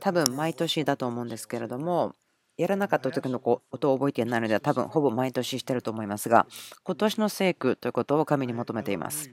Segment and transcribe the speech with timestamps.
[0.00, 2.14] 多分毎年だと思うんですけれども、
[2.56, 6.46] やらなかった時の音を覚えていないので、多分ほぼ毎年してると思いますが、
[6.84, 9.30] 今年の聖句ということを神に求めています。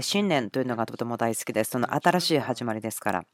[0.00, 1.70] 新年というのがとても大好きです。
[1.72, 3.24] その新しい始まりですから。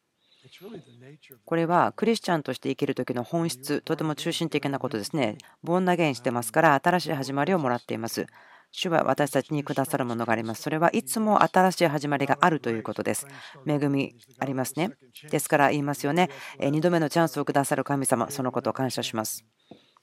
[1.44, 5.38] これはクリスチャンとして生きる時の本質、とても中心的なことですね。
[5.62, 8.26] ボンナゲンしてますから、新しい始まりをもらっています。
[8.76, 10.62] 主は私たちにくださるものがあります。
[10.62, 13.28] それはいつも新しい始まりがあるということです。
[13.64, 14.90] 恵みありますね。
[15.30, 16.28] ですから言いますよね。
[16.58, 19.44] 2度目のチャンスをくださる神様、そのことを感謝します。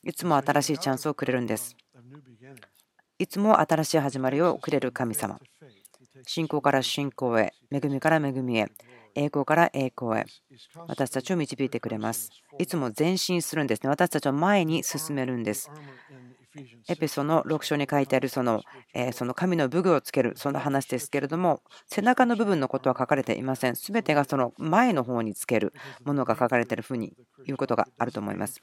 [0.04, 1.76] いつも新しいチャンスをくれるんです。
[3.20, 5.38] いつも新しい始まりをくれる神様。
[6.26, 8.68] 信仰から信仰へ、恵みから恵みへ、
[9.16, 10.26] 栄光から栄光へ
[10.88, 12.30] 私たちを導いてくれます。
[12.58, 13.90] いつも前進するんですね。
[13.90, 15.70] 私たちは前に進めるんです。
[16.90, 18.62] エペソの6章に書いてあるその,、
[18.94, 23.76] えその神の武具をつけるその話ですけれども背中の部分のことは書かれていません。
[23.76, 25.74] 全てがその前の方につける
[26.04, 27.14] ものが書かれているふうに
[27.46, 28.62] 言うことがあると思います。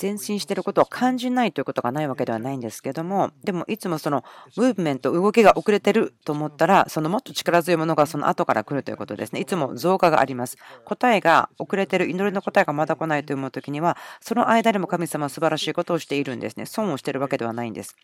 [0.00, 4.22] 前進していることを感じないということがないわけではないんですけどもでもいつもその
[4.56, 9.40] ムーブメント動きが遅れてると思ったらそのもっと力強いものがその後から来るということですね。
[9.40, 10.58] いつも増加があります。
[10.84, 17.96] 答えが遅れてる祈りの答えがまだ来ないと思う時にはその間でも神様は素晴らしいことをしているんですね損をしているわけではないんです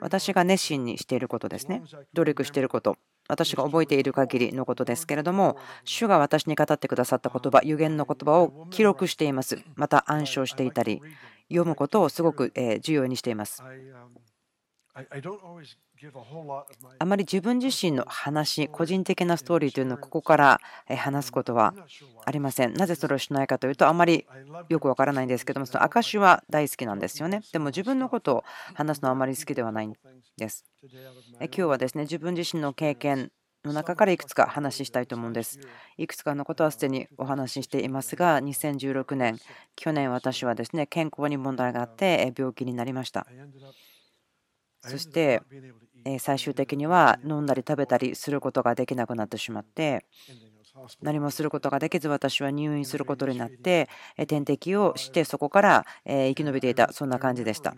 [0.00, 1.82] 私が熱心にしていることですね。
[2.14, 2.96] 努力していること。
[3.28, 9.58] 私が覚えている限りのことですけれども、主が私に語ってくださった言葉、予言の言葉を記録しています。
[9.74, 11.02] また暗唱していたり、
[11.48, 13.62] 読むことをすごく重要にしています。
[16.98, 21.74] あまり自分自身の話、個人的なストーリーというのをここから話すことは
[22.24, 22.74] ありません。
[22.74, 24.26] なぜそれをしないかというと、あまり
[24.68, 27.40] よくわからないんですけども、その証は大好きなんですよね。
[27.52, 29.94] でも自分のことを話すのはあまり好きではないん
[30.36, 30.64] です。
[31.40, 33.32] 今日はですね、自分自身の経験
[33.64, 35.58] の中からいくつか話したいと思うんです。
[35.96, 39.38] いくつかのことはすでにお話ししていますが、2016年、
[39.74, 43.26] 去年私はですね、健康に問題があって病気になりました。
[44.88, 45.42] そして
[46.18, 50.04] 最終的には飲んだり食べたりすることができなくなってしまって
[51.00, 53.88] 何もすることができず私は入院することになって
[54.26, 57.74] 点滴をしてそこから生き延びていたそんな感じでした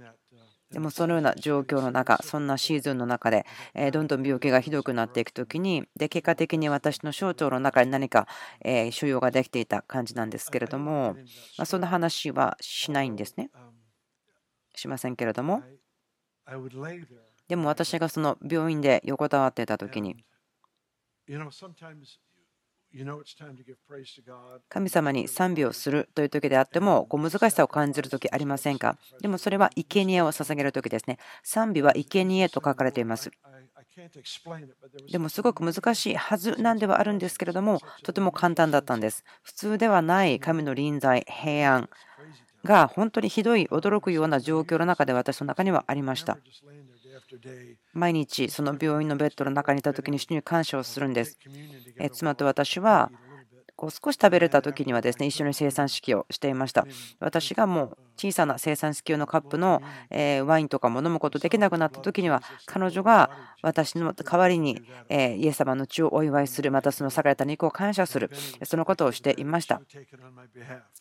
[0.72, 3.46] でもそのような状況の中そんなシーズンの中で
[3.92, 8.26] どんどん病気がひどくなっていく時にで結果的に私の小腸の中に何か
[8.64, 11.16] 腫瘍ができていた感じなんですけれども
[11.64, 13.50] そんな話はしないんですね
[14.74, 15.62] しませんけれども
[17.48, 20.16] でも私がその病院で横たわっていた時に
[24.68, 33.30] 神様に賛美をするという時であってもこう難しさを感じる時ありませんかでもそれは生贄を捧げる時ですね賛美は生贄と書かれています
[35.10, 41.88] でもすごく難しいはずなんではあるんですけれどもとても簡単だったんです普通ではない神の臨在平安
[42.66, 46.38] が本当にひどい驚くような状況の中で私の中にはありました。
[47.92, 51.38] 毎日その病院のベッドの中にいた時に主に感謝をするんです。
[52.12, 53.10] 妻と私は
[53.76, 56.86] こう少し食べれた時にはですね一緒に生産式をしていました。
[57.18, 59.82] 私がもう小さな生産式用のカップの
[60.46, 63.30] ワインとかも飲むことできなくなった時には彼女が
[63.62, 68.30] 私の代わりにイエス様の血をお祝いするまたその裂かれた肉を感謝する
[68.64, 69.80] そのことをしていました。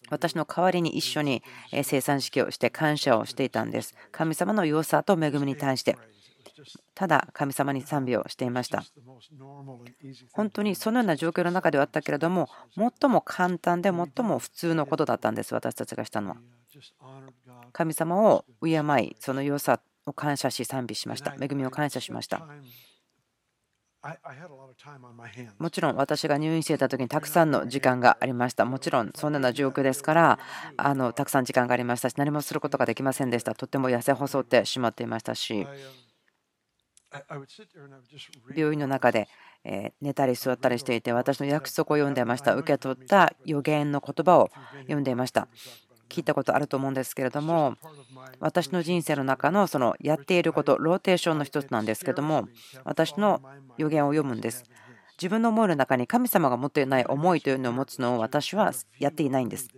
[0.10, 1.44] 私の代わりに一緒に
[1.84, 3.72] 生産式をして感謝をしていたん。
[3.72, 3.96] です。
[4.12, 5.98] 神様の良さと恵みに対して
[6.94, 8.84] ただ神様に賛美をしていました。
[10.34, 16.38] 本当にそのような状況の中ではあったけれども、最も簡単で最も普通のことだったんです、私たちがしたのは。
[17.72, 21.36] 神様を敬い、その良さを感謝し賛美しました。
[21.40, 22.46] 恵みを感謝しました。
[25.58, 28.64] もちろん私が入院していた時にたくさんの時間がありました。
[28.64, 30.40] もちろんそんなような状況ですから
[30.78, 33.56] あのたくさん時間がありましたし何もすることができませんでした。
[33.56, 35.66] とても痩せ細ってしまっていましたし
[38.56, 39.28] 病院の中で
[40.02, 42.56] 寝たり座ったりしていて私の約束を読んでいました。
[42.56, 44.50] 受け取った予言の言葉を
[44.82, 45.48] 読んでいました。
[46.08, 47.76] 聞いたことあると思うんですけれども
[48.40, 52.48] 私の人生の中のそのやっていることローテーションの一つなんですけども
[52.84, 53.42] 私の
[53.78, 54.64] 予言を読むんです
[55.18, 59.70] 自分の思いの中に神様が持っていない思いというのを持つのを私はやっていないんです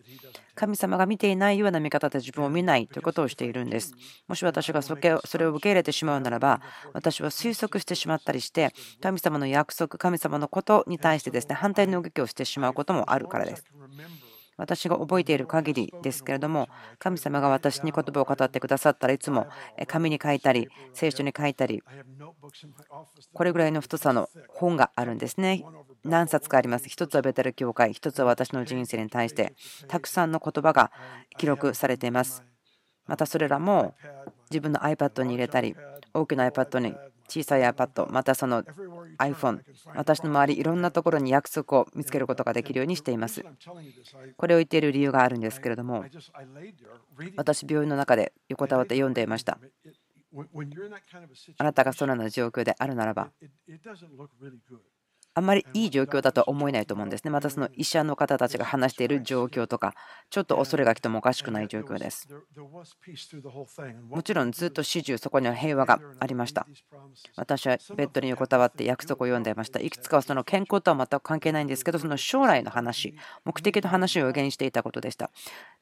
[0.58, 3.94] 神様が見ていないような見方で自分を見ないということをしているんです。
[4.28, 5.20] もし私がそれを
[5.52, 6.62] 受け入れてしまうならば、
[6.94, 13.64] 私は推測してしまったりして、神様の約束、神様のことに対してですね、反対の動きをしてしまうこともあるからです。
[14.58, 16.68] 私が覚えている限りですけれども、
[17.00, 19.48] 神様が私に言葉を語ってくださったらいつも
[19.88, 21.84] 紙に書いたり、聖書に書いたり、
[23.34, 25.64] これぐらいの太さの本があるんですね。
[26.04, 26.90] 何冊かあります。
[26.90, 29.54] 一つはベテル教会、一つは私の人生に対して
[29.88, 30.92] たくさんの言葉が
[31.38, 32.44] 記録されています。
[33.06, 33.96] またそれらも
[34.50, 35.76] 自分の iPad に入れたり、
[36.14, 36.96] 大きな iPad に
[37.28, 38.64] 小さい iPad、またその
[39.18, 39.62] iPhone、
[39.96, 43.44] 私の周りいろんなところに約束を見つけることができるようにしています。
[44.38, 46.06] これを言っている理由があるんですけれども、
[47.36, 49.60] 私、病院の中で横たわって読んでいました。
[51.58, 53.30] あなたがそのような状況であるならば、
[55.38, 57.30] あまりいい状況だとは思えないと思うんですね。
[57.30, 59.94] またその医者の方たちが話している状況とか、
[60.32, 62.28] ちょっと恐れが来てもおかしくない状況です。
[64.10, 66.66] もちろんずっと始終そこには平和がありました。
[67.36, 69.80] 私はベッドに横たわって約束を読んでいました。
[69.80, 73.14] いくつかはその健康とは全く関係ないんですけど、その将来の話、
[73.46, 75.30] 目的の話を予言していたことでした。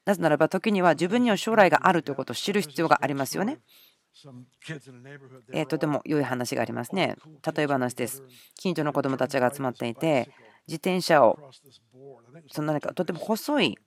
[0.04, 3.60] なぜならば時には自分には将来があるということを知る必要がありますよね。
[5.52, 7.16] えとても良い話がありますね。
[7.56, 8.22] 例えば話です。
[8.54, 10.30] 近所の子どもたちが集まっていて、
[10.66, 11.38] 自転車を、
[12.50, 13.78] その何かとても細い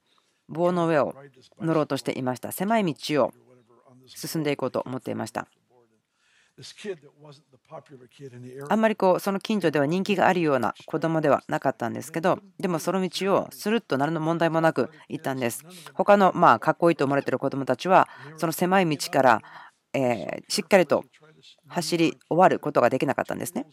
[0.48, 1.14] 棒の上を
[1.60, 2.52] 乗ろうとしていました。
[2.52, 3.32] 狭い道を
[4.06, 5.48] 進んでいこうと思っていました。
[8.68, 19.42] あんまりこうその近所では人気があるような子供ではなかったんですけどでもその道をスルッと何の問題もなく行ったんです他のまあかっこいいと思われている子供たちはその狭い道から
[19.92, 21.04] えしっかりと
[21.68, 23.66] 走り終わることができなかったんですね。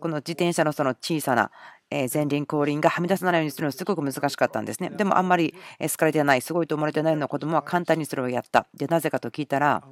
[0.00, 1.50] この自転車のその小さな
[1.90, 4.90] 前輪後輪がはみ出さないようにするのはすごく難しかったんですね。
[4.90, 8.66] でもあんまり好かれてない、すごいと思われてないような子供は簡単にそれをやった。
[8.74, 9.82] で、なぜかと聞いたら、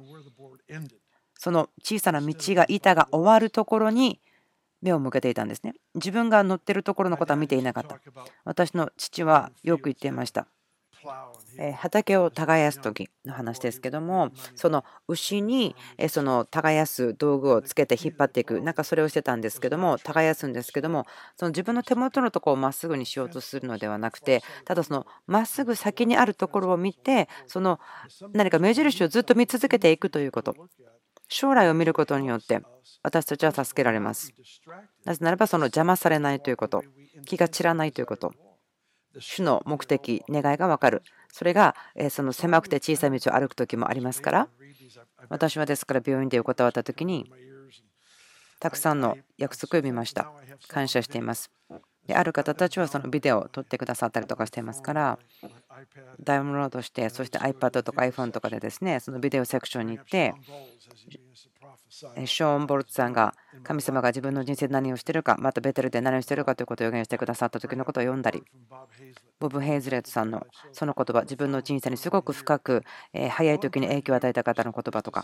[1.37, 4.19] その小さな道が板が終わるところに
[4.81, 5.73] 目を向けていたんですね。
[5.95, 7.99] 自分が乗ってるところのことは見ていなかった。
[8.43, 10.47] 私の父はよく言っていました。
[11.77, 15.75] 畑を耕す時の話ですけどもその牛に
[16.09, 21.05] その耕す道具をつけて引っ張っていくなんかそれをしてたんですけども耕すんですけども
[21.37, 27.79] その自分の手元のところをまっすぐにしようとするのではなくてただそのまっすぐ先にあるところを見てその
[28.33, 30.55] 何か目印をずっと見続けていくということ。
[31.27, 32.61] 将来を見ることによって
[33.03, 34.33] 私たちは助けられます。
[35.05, 36.83] なぜならばその邪魔されないということ。
[37.25, 38.33] 気が散らないということ。
[39.19, 41.03] 主の目的、願いが分かる。
[41.35, 41.75] それが
[42.11, 44.47] その狭くて小さい道を歩く時もありますから、
[45.27, 47.29] 私はですから病院で横たわった時に、
[48.61, 50.31] たくさんの約束を見ました。
[50.69, 51.51] 感謝しています。
[52.07, 55.19] である方たちはそのビデオを撮ってくださったりとかしていますから、
[56.23, 60.35] ダウンロードして、そして iPad とか iPhone とかでですね、そのビデオセクションに行って、
[61.95, 63.33] ショーン・ボルツさんが
[63.63, 68.43] 神様が自分の人生で何をしているか、またベテルで何をしているかということを予言してくださった時のことを読んだり、
[69.39, 72.83] ボブ・ヘイズレットさんのその言葉、自分の人生にすごく深く
[73.29, 75.23] 早い時に影響を与えた方の言葉とか、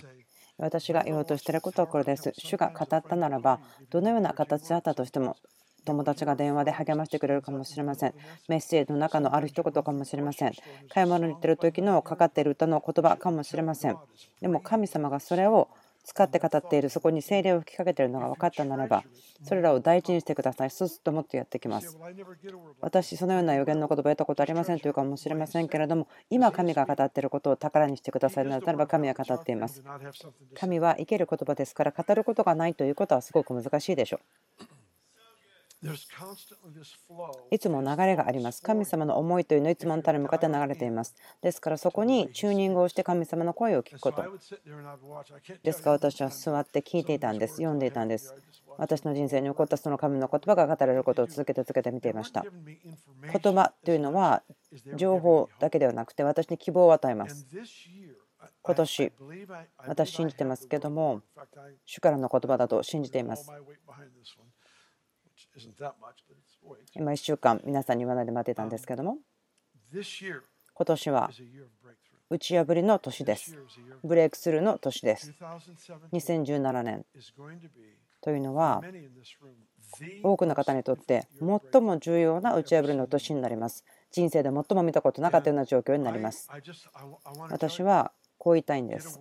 [0.58, 2.32] 私が言おうとしていることはこれです。
[2.38, 3.60] 主が語ったならば、
[3.90, 5.36] どのような形であったとしても、
[5.84, 8.14] 友達が電話で励ましてくれるかもしれません。
[8.48, 10.54] メッセージの中のある一言かもしれません。
[10.90, 13.98] 買い物に行ってる時のかかっている歌の言葉かもしれません。
[14.40, 15.70] でも神様がそれを
[16.04, 19.04] 使って語っているそこに精霊を吹きかけているのが分かったならば
[19.44, 20.70] それらを大事にしてください。
[20.70, 21.98] そうするともっとやってきます。
[22.80, 29.84] 私そのような予言の言葉を得たことありませんというかもしれませんけれども今神が語っていることを宝にしてくださいならば神は語っています
[30.56, 34.20] 神は生ける言葉ですから語ることがないということはすごく難しいでしょ
[34.62, 34.66] う。
[37.50, 38.62] いつも流れがあります。
[38.62, 41.16] 神様の思いというのはいつもあなたに向かって流れています。
[41.42, 44.24] ですからそこにチューニングをして神様の声を聞くこと。
[45.64, 47.56] ですから私は座って聞いていたんです。
[47.56, 48.36] 読んでいたんです。
[48.78, 52.44] 私の人生に起こったその神の言葉が語られることを続けて続けて見ていました。
[52.44, 54.44] 言葉というのは
[54.96, 57.48] 情報だけではなくて私に希望を与えます。
[58.64, 59.12] 今年、
[59.88, 61.22] 私信じてますけども、
[61.86, 63.52] 主からの言葉だと信じています。
[66.96, 69.18] 今1週間皆さんに言わないで待ってたんですけども。
[70.74, 71.30] 今年は
[72.30, 73.58] 打ち破りの年です。
[74.04, 75.34] ブレイクスルーの年です。
[76.14, 77.06] 2017年。
[78.22, 78.82] というのは
[80.24, 81.28] 多くの方にとって
[81.72, 83.84] 最も重要な打ち破りの年になります。
[84.12, 86.50] 人生で最も見たことなかったような状況になります。
[87.50, 89.20] 私はこう言いたいんです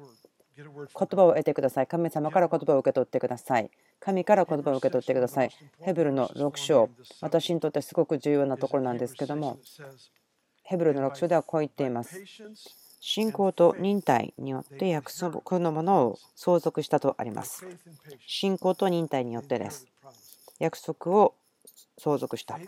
[0.64, 5.50] 言葉を得てください神様から言葉を受け取ってください神から言葉を受け取ってください。
[5.82, 6.88] ヘブルの6章、
[7.20, 9.58] 私にとってすごく重要なところなんですけども、
[10.62, 12.24] ヘブルの6章ではこう言っています。
[13.02, 17.66] 信仰と忍耐によって約束のものを相続したとあります。
[18.26, 19.86] 信仰と忍耐によってです。
[20.58, 21.34] 約束を
[21.98, 22.58] 相続した。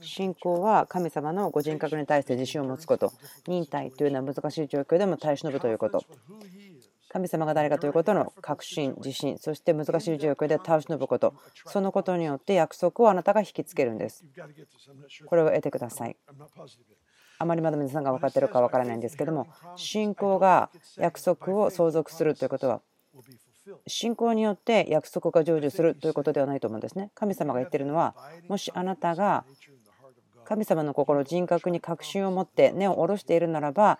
[0.00, 3.12] 信仰は神様のご人格に対して自信を持つこと。
[3.48, 6.04] 忍耐というのは難しい状況でも耐え忍ぶということ。
[7.08, 11.34] 神様が誰かということの確信、自信、そして難しい状況で倒し延ぶこと、
[11.66, 14.24] そのことによって約束をあなたが引きつけるんです。
[15.26, 16.16] これを得てください。
[17.38, 19.46] あまりまだ皆さんが分かっているか分からないんですけども、
[19.76, 22.82] 信仰が約束を相続するということは、
[23.86, 27.10] 信仰によって約束が成就するということではないと思うんですね。
[27.14, 28.14] 神様が言っているのは、
[28.48, 29.44] もしあなたが
[30.44, 33.98] 神様の心、人格に確信を持って根を下ろしているならば、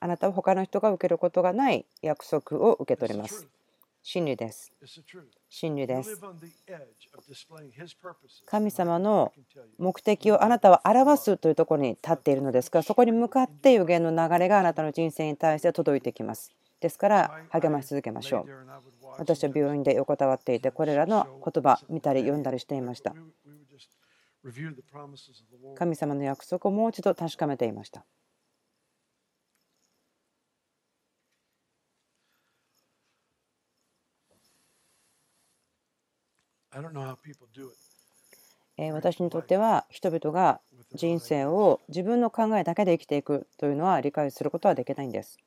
[0.00, 3.48] あなたは他の人が受けることがない約束を受け取ります。
[4.02, 4.72] 真理です。
[5.50, 6.20] 真理です。
[8.46, 9.32] 神様の
[9.78, 16.54] 目的をあなたは表すというところに立っているのですから、そこに向かって予言の流れがあなたの人生に対して届いてきます。
[16.80, 18.48] ですから励まし続けましょう。
[19.18, 23.14] 私は病院で横たわっていて、これらの言葉見たり読んだりしていました。
[25.74, 28.04] 神様の約束をもう一度確かめていました。
[38.92, 40.60] 私にとっては人々が
[40.94, 45.38] 人生を自分の考えだけで生きていくというのは理解することはできないんです。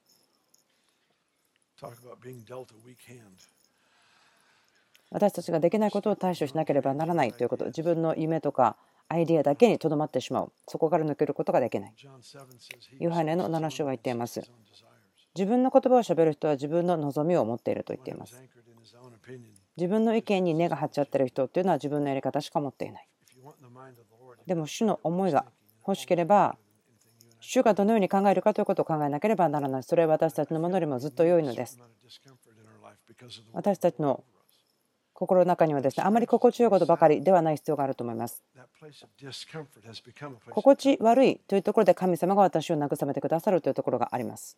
[5.09, 7.65] 私たちができないことを対処しなければならないということ。
[7.65, 8.75] 自分の夢とか
[9.07, 10.51] アイデアだけにとどまってしまう。
[10.67, 11.93] そこから抜けることができない。
[12.99, 14.41] ヨハネの7章は言っています。
[15.35, 18.35] 自分の言葉をしゃべる人は自分の望みを持っていると言っています
[19.77, 23.07] 自分の意見に根が張っちゃってる人っていうのは自分のやり方しか持っていない。
[24.45, 25.45] でも主の思いが
[25.87, 26.57] 欲しければ
[27.39, 29.83] 主がどのように考えるかということを考えなければならない。
[29.83, 31.79] それは私たちのものよりもずっと良いのです。
[33.53, 34.23] 私たちの
[35.13, 38.43] 心の中にはですねあまり心地よいことばかりではない必要があると思います。
[40.55, 44.57] 心地悪いというところで神様が私を慰めてくださるというところがあります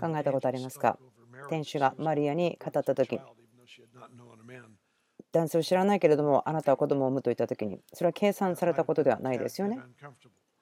[0.00, 0.98] 考えたことありますか？
[1.48, 3.20] 天使がマリアに語った時。
[5.32, 9.80] 男性を知らないけれどもあなたは子供を産むと言った時にそれは計算されたことではないですよね。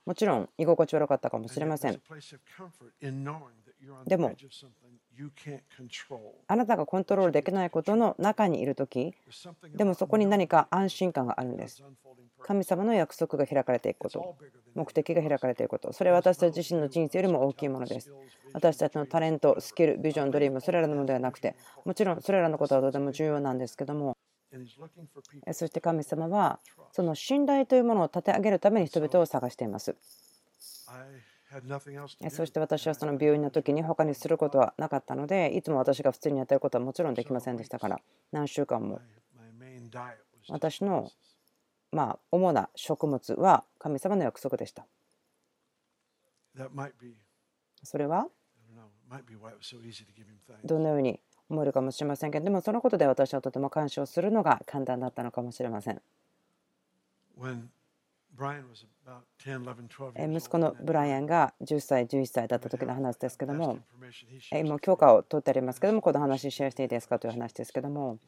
[0.05, 2.01] もちろん居心地悪かったかもしれません。
[4.07, 4.33] でも
[6.49, 9.15] あなたがコントロールできないことの中にいる時
[9.75, 11.83] でもそこに何か安心感があるんです
[12.43, 14.37] 神様の約束が開かれていくこと。
[14.75, 15.93] 目的が開かれていくこと。
[15.93, 18.13] それは私たち自身の人生よりも大きいものです。
[18.53, 24.17] 私たちのタレントスキルビジョンドリームそれらのものではなくてもちろんそれらのことはとても重要なんですけども。
[25.53, 26.61] そして神様は
[26.93, 29.97] その信頼というものを立て上げるために人々を探しています。
[32.31, 39.01] そして私はその病院の時に他にすることはなかったのでいつも私が普通にやってることはもちろんできませんでしたから何週間も。
[40.49, 41.11] 私の
[41.93, 44.87] まあ主な食物は神様の約束でした。
[47.85, 48.27] それは？
[50.65, 56.01] どのように思えるかもしれませんけどでもそのことで私はとても感謝をするのが簡単だったのかもしれません。
[60.35, 63.79] 息子のブライアンが10歳、11歳だった時の話ですけども、
[64.51, 68.19] 今、許可を取ってありますけども、この話、シェアしていいですかという話ですけども、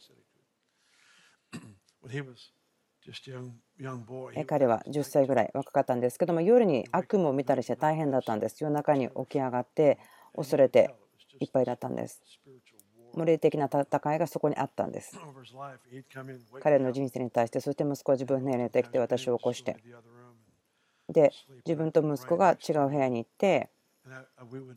[4.47, 8.63] 彼は10歳ぐらい若かったんですけども、夜に悪夢を見たりして大変だったんです。
[8.63, 9.99] 夜中に起き上がって、
[10.35, 10.95] 恐れて
[11.41, 12.23] いっぱいだったんです。
[13.25, 15.17] 霊的な戦いがそこにあったんです。
[16.61, 19.77] 彼の人生に対して、そして息子は自分の部屋に出てきて私を起こして、
[21.09, 21.31] で、
[21.65, 23.71] 自分と息子が違う部屋に行って、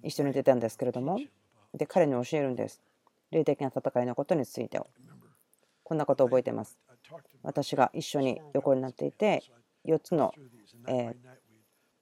[0.04, 1.20] 一緒に出たんですけれども、
[1.74, 2.82] で、彼に教えるんです。
[3.32, 4.88] 霊的な戦いのことについてを。
[5.84, 6.78] こんなことを覚えています。
[7.44, 9.44] 私が一緒に横になっていて、
[9.86, 10.34] 4つの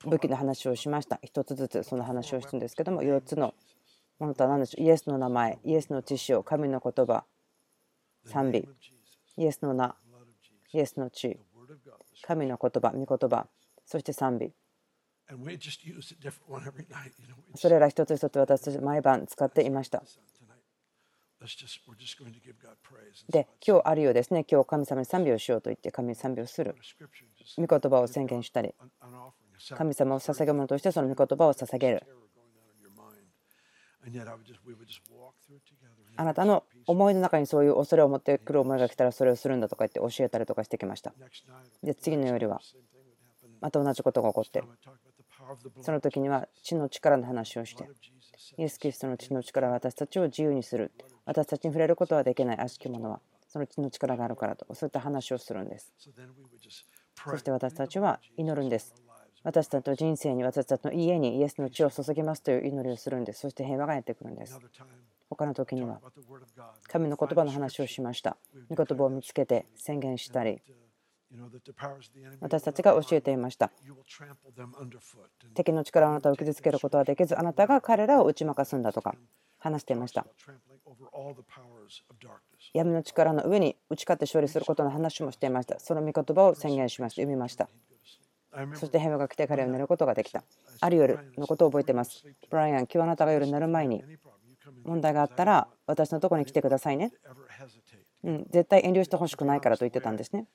[0.05, 1.19] 武器の話をしました。
[1.24, 3.53] 1つずつその話をしたんですけども、4つの
[4.19, 7.25] ものとは何でしょうイエスの名前、イエスの知識を、神の言葉、
[8.25, 8.67] 賛美、
[9.38, 9.95] イエスの名、
[10.74, 11.39] イエスの地、
[12.21, 13.47] 神の言葉、御言葉、
[13.85, 14.53] そして賛美。
[17.55, 20.03] それら一つ一つ私たち毎晩使っていました。
[23.29, 26.75] で、今日あるようですね、今日神様に賛美をしようと言って神に賛美をする。
[27.57, 28.73] 御言葉を宣言したり、
[29.69, 32.03] 神様を捧げ物としてその御言葉を捧げる。
[36.17, 41.13] あなたの思いの中にそういう恐れを持ってくる思いが来たらそれをするんだとか言って教えたりとかしてきました。
[41.83, 42.61] で次の夜は
[43.61, 44.63] また同じことが起こって。
[45.81, 47.87] その時には血の力の話をして
[48.58, 50.92] イエス・キリストの血の力は私たちを自由にする
[51.25, 55.94] 私たちに触れることはできない悪しき者はその血の力があるからとそういった話をするんです
[57.30, 58.94] そして私たちは祈るんです
[59.46, 63.42] 私たちの人生に、私たちの家にイエスの血を注ぎますという祈りをするんです。
[63.42, 64.60] そして平和がやってくるんです。
[65.30, 66.01] 他の時には、
[66.88, 68.38] 神の言葉の話をしました。
[68.70, 70.63] 御言葉を見つけて宣言したり、
[72.42, 73.72] 私たちが教えていました。
[75.54, 79.15] 敵の力をあなたを傷つけることはできず、あなたが彼らを打ち負かすんだとか
[79.60, 80.25] 話していました。
[82.74, 85.80] 闇の力の上に打ち勝って勝利することの話もしていました。
[85.80, 87.22] その御言葉を宣言しました。
[87.22, 87.70] 読みました。
[88.75, 90.44] そして平和が来て彼を寝ることができた。
[90.80, 92.25] ある夜のことを覚えています。
[92.50, 94.04] ブライアン、今日あなたが夜寝る前に
[94.86, 97.12] 問題があったら私のところに来てくださいね。
[98.25, 100.48] うん、絶対遠慮してほしくないからと言ってたんですね。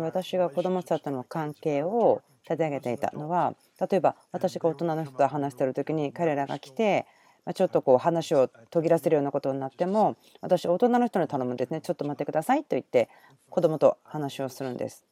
[0.00, 3.54] 私が子供たちとの関係を立て上げていたのは
[3.90, 7.06] 例えば私が大人の人と話している時に彼らが来て
[7.54, 11.80] ちょっとこう話を途切らせるようなことになっても私大人の人に頼むんですね。
[11.80, 13.08] ちょっと待ってくださいと言って
[13.48, 15.06] 子供と話をするんです。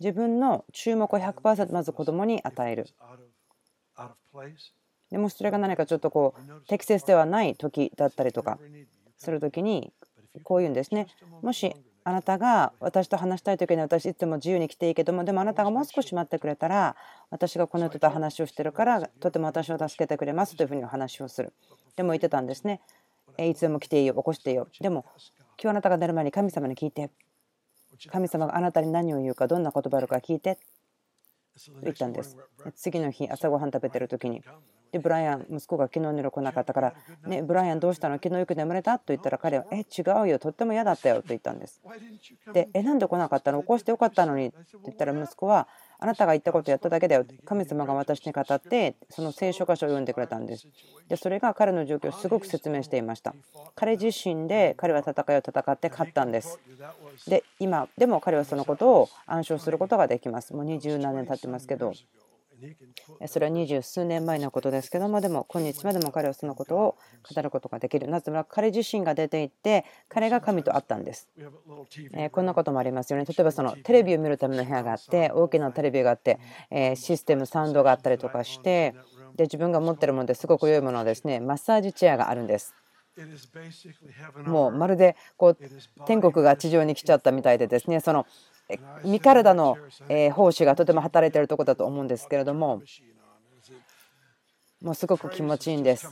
[0.00, 2.86] 自分の注目を100%まず子供に与える。
[5.10, 8.58] でもそれが何かちょっとこう適切ではない時だったりとか
[9.24, 9.92] する時に
[10.44, 11.08] こういうんですね。
[11.42, 11.74] もし
[12.06, 16.96] あなたが私と話したい時に私いつも自由に来ていいけどもでもあなたがもう少し待ってくれたら
[17.30, 21.54] 私がこの人と話をしてるからとても私を助けてくれますというふうにお話をする。
[21.96, 22.80] でも言ってたんですね。
[23.38, 24.68] いつでも来ていいよ起こしていいよ。
[24.80, 25.06] でも
[25.60, 27.10] 今日あなたが寝る前に神様に聞いて。
[28.10, 30.58] 神様があなたに何を言うかどんな言葉あるか聞いて
[31.54, 32.36] と言ったんです。
[32.74, 34.42] 次の日朝ごはん食べてる時に。
[34.92, 36.94] で、ブライアン、息子が昨日寝来なかったから、
[37.26, 38.16] ね、ブライアンどうしたの？
[38.16, 38.98] 昨日よく眠れた？
[38.98, 41.80] と言ったら彼は、え、違うよ、とっても嫌だったよと言ったんです。
[42.52, 43.60] で、え、なんで来なかったの？
[43.62, 44.46] 起こしてよかったのに。
[44.46, 45.66] って言ったら息子は、
[46.04, 47.24] あなたが言ったことやっただけだよ。
[47.46, 50.68] 神様が私に語って、その聖書箇所を読んでくれたんです。
[51.08, 53.34] で、それが彼の状況をすごく説明していました。
[53.74, 56.60] 彼自身で彼は戦いを戦って勝ったんです。
[57.26, 60.52] で、今でも彼はそのことを暗唱することができます。
[60.52, 61.94] もう二十何年経ってますけど。
[63.26, 66.96] それは二十数年前のことですけどもでも今日までも彼はそのことを
[67.34, 68.08] 語ることができる。
[68.08, 71.28] なぜなら彼自身が出ていって彼が神と会ったんです。
[72.14, 73.24] えこんなこともありますよね。
[73.24, 76.38] 例えばそのテレビを見るための部屋があって大きなテレビがあって
[76.70, 78.94] えシステムサウンドがあったりとかして
[79.36, 82.74] で自分が持ってるものですごく良いものはですねマッサージチェアがあるんです。
[84.44, 85.58] もうまるでこう
[86.06, 88.26] 天国が地上に来ちゃったみたいでですねその
[89.04, 89.76] 身体の
[90.32, 92.82] 奉仕がとても働いているところだと思うんですけれども
[94.82, 96.06] もうすごく気持ちいいんです。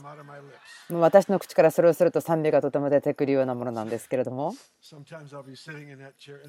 [0.89, 4.53] もう私の口からそれをすると賛美がとても出てくるようなものなんですけれども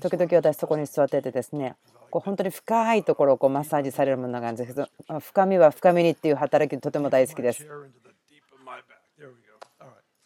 [0.00, 1.76] 時々私そこに座っててですね
[2.10, 4.88] こう本当に深いところをこうマッサージされるものなんですけど
[5.20, 7.68] 深みは深みにっていう働きとても大好きです。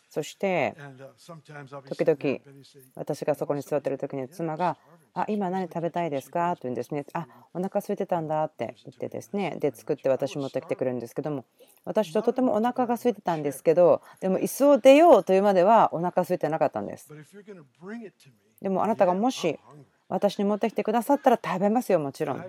[0.08, 0.74] そして
[1.88, 2.60] 時々
[2.94, 4.78] 私がそこに座ってる時に妻が
[5.14, 9.56] 「あ今何食べたいですか?」と言うんですね「あお腹空いてたんだ」って言ってですね。
[9.58, 11.44] で作って私持ってきてくれるんですけども。
[11.84, 17.08] 私ととてもお腹が空いてたんですけどでも椅子を出ようというまではお腹空いてなかったんです。
[18.60, 19.58] でもあなたがもし
[20.08, 22.44] 私に持ってきてくださったら食べますよもちろん。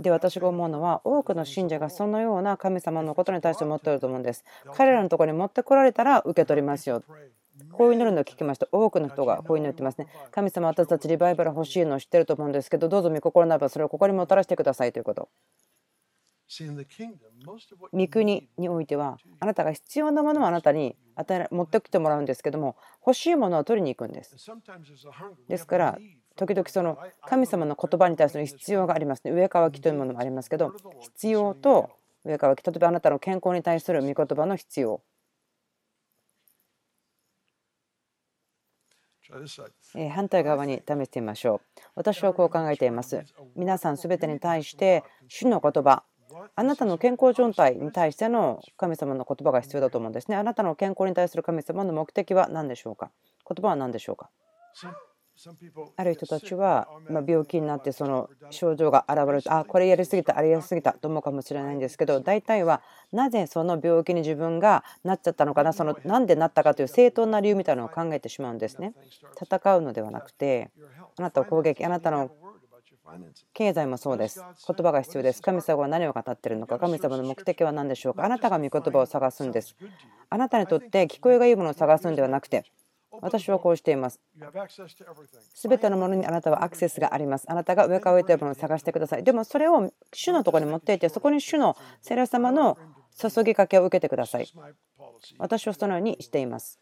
[0.00, 4.44] で私が思うのは多くの信者がそのような神様のことに対して持っていると思うんです。
[4.74, 7.02] 彼らのところに持ってこられたら受け取りますよ。
[7.72, 8.66] こう祈るのを聞きました。
[8.72, 10.08] 多くの人がこう祈ってますね。
[10.32, 15.28] 神様私たちリバイバル欲しいのを知ってると思うんですけどどうぞ御心ならばそれをここにもたらしてくださいということ
[17.92, 24.36] 御国においてはあなたが必要なものをあなたに与え持ってきてもらうんですけども欲しいものを取りに行くんです。
[25.48, 25.98] ですから
[26.36, 29.30] 時々その神様の言葉に対する必要がありますね。
[29.30, 31.90] 上乾きというものもありますけど必要と
[32.24, 35.02] 上乾き例えばあなたの健康に対する御言葉の必要。
[40.10, 41.80] 反対側に試してみましょう。
[41.94, 43.24] 私はこう考えています。
[43.56, 46.04] 皆さん全てに対して主の言葉
[46.54, 50.36] あなたの健康状態に対しての神様の言葉が必要だと思うんですね。
[50.36, 53.10] あなたの健康に対する神様の目的は何でしょうか？
[53.48, 54.30] 言葉は何でしょうか？
[55.96, 56.86] ある人たちは
[57.26, 65.72] 病気になってその症状が現れるとあこれやりすぎたあれやりすぎたと思うかもしれないんですけど大体はなぜその病気に自分がなっちゃったのかな？
[65.72, 68.94] そのなんでなったかという正当な理由みたいなのを考えてしまうんですね。
[69.42, 70.70] 戦うのではなくて
[71.18, 72.30] あなたを攻撃あなたの
[73.52, 74.40] 経済もそうです。
[74.40, 75.42] 言葉が必要です。
[75.42, 78.24] 神様は何を語っているのか、神様の目的は何でしょうか？
[78.24, 79.76] あなたが御言葉を探すんです。
[80.30, 82.64] あなたにとって聞こえがいいものを探すんではなくて、
[83.20, 84.20] 私はこうしています。
[85.54, 87.44] すべてのものにあなたはアクセスがあります。
[87.48, 89.22] あなたが上から置いているものを探してください。
[89.22, 92.78] でもそれを主のところに持っていって、そこに主の聖霊様の
[93.16, 94.48] 注ぎかけを受けてください。
[95.38, 96.80] 私はそのようにしています。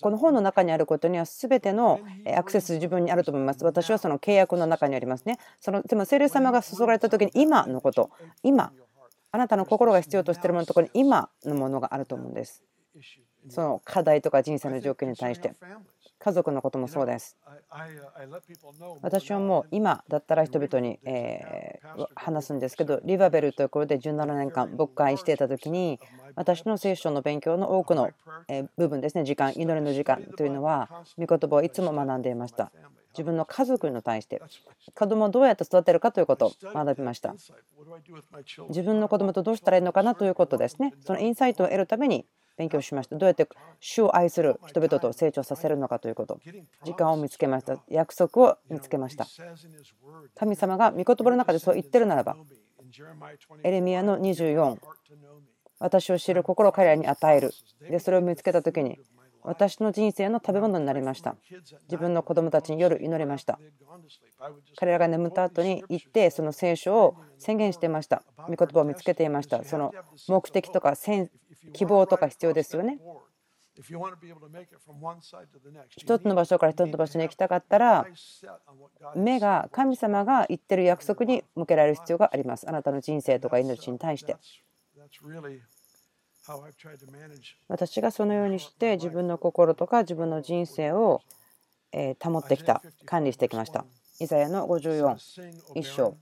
[0.00, 2.00] この本の中にあることには全ての
[2.36, 3.64] アクセス自分にあると思います。
[3.64, 5.38] 私はその契約の中にありますね。
[5.60, 8.10] そのでも聖霊様が注がれた時に今のこと、
[8.42, 8.72] 今、
[9.32, 12.62] あなたの心が必要としているもののところに今のものがあると思うんです。
[13.48, 15.54] その課題とか人生の状況に対して。
[16.18, 17.36] 家族のこともそうです。
[19.02, 21.80] 私はもう今だったら人々にえ
[22.14, 26.00] 話すんですけど、リバベルというところで17年間牧会していた時に、
[26.34, 28.10] 私の聖書の勉強の多くの
[28.76, 32.70] 部分ですね、時間、祈りの時間というのは、御言葉をいつも学んでいました。
[33.16, 34.42] 自分の家族に対して
[34.94, 37.34] 子供をどうやって育てるかということを学びました。
[38.68, 40.92] 自分の子供とどうしたらいいのかなということですね。
[41.00, 42.26] そのインサイトを得るために
[42.56, 43.16] 勉強しました。
[43.16, 43.48] どうやって
[43.80, 46.40] 主を愛する人々と成長させるのかということ。
[46.84, 47.82] 時間を見つけました。
[47.88, 49.26] 約束を見つけました。
[50.34, 52.36] 神様が御言葉の中でそう言ってるならば、
[53.62, 54.78] エレミアの24、
[55.78, 57.52] 私を知る心を彼らに与える。
[57.90, 58.98] で、それを見つけたときに、
[59.42, 61.36] 私の人生の食べ物になりました。
[61.84, 63.60] 自分の子供たちに夜祈りました。
[64.76, 68.24] 彼らが眠った後に行って、その聖書を宣言していました。
[68.48, 69.62] 御言葉を見つけていました。
[69.62, 69.92] その
[70.26, 70.96] 目的とか
[71.72, 72.98] 希望とか必要ですよね。
[75.90, 78.06] 一つの場所から一つの場所に行きたかったら、
[79.14, 82.68] 目が神様が言ってる約束に向けられる必要があります。
[82.68, 84.36] あなたの人生とか命に対して。
[87.68, 91.20] 私がそのようにして自分の心とか自分の人生を
[92.22, 93.84] 保ってきた、管理してきました。
[94.20, 95.16] イザヤの54、
[95.74, 96.16] 1章。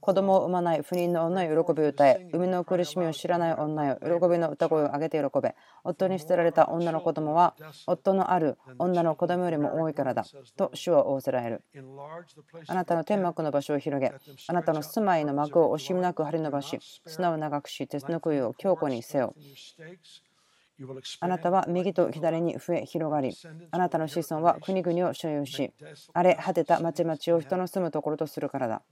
[0.00, 7.54] 子供を産まない不妊の女よ喜びを歌え、生みの苦しみを知らない女よ、喜びの歌声を上げて喜べ、夫に捨てられた女の子供は、
[7.86, 10.24] 夫のある女の子供よりも多いからだ、
[10.56, 11.64] と主は仰せられる。
[12.66, 14.12] あなたの天幕の場所を広げ、
[14.46, 19.34] あなたの住まいの幕を惜しみなく張り伸ばし、砂を長くし、鉄の杭を強固にせよ。
[21.20, 23.34] あなたは右と左に増え広がり、
[23.70, 25.72] あなたの子孫は国々を所有し、
[26.12, 28.82] 荒れ果てた町々を人の住むところとするからだ。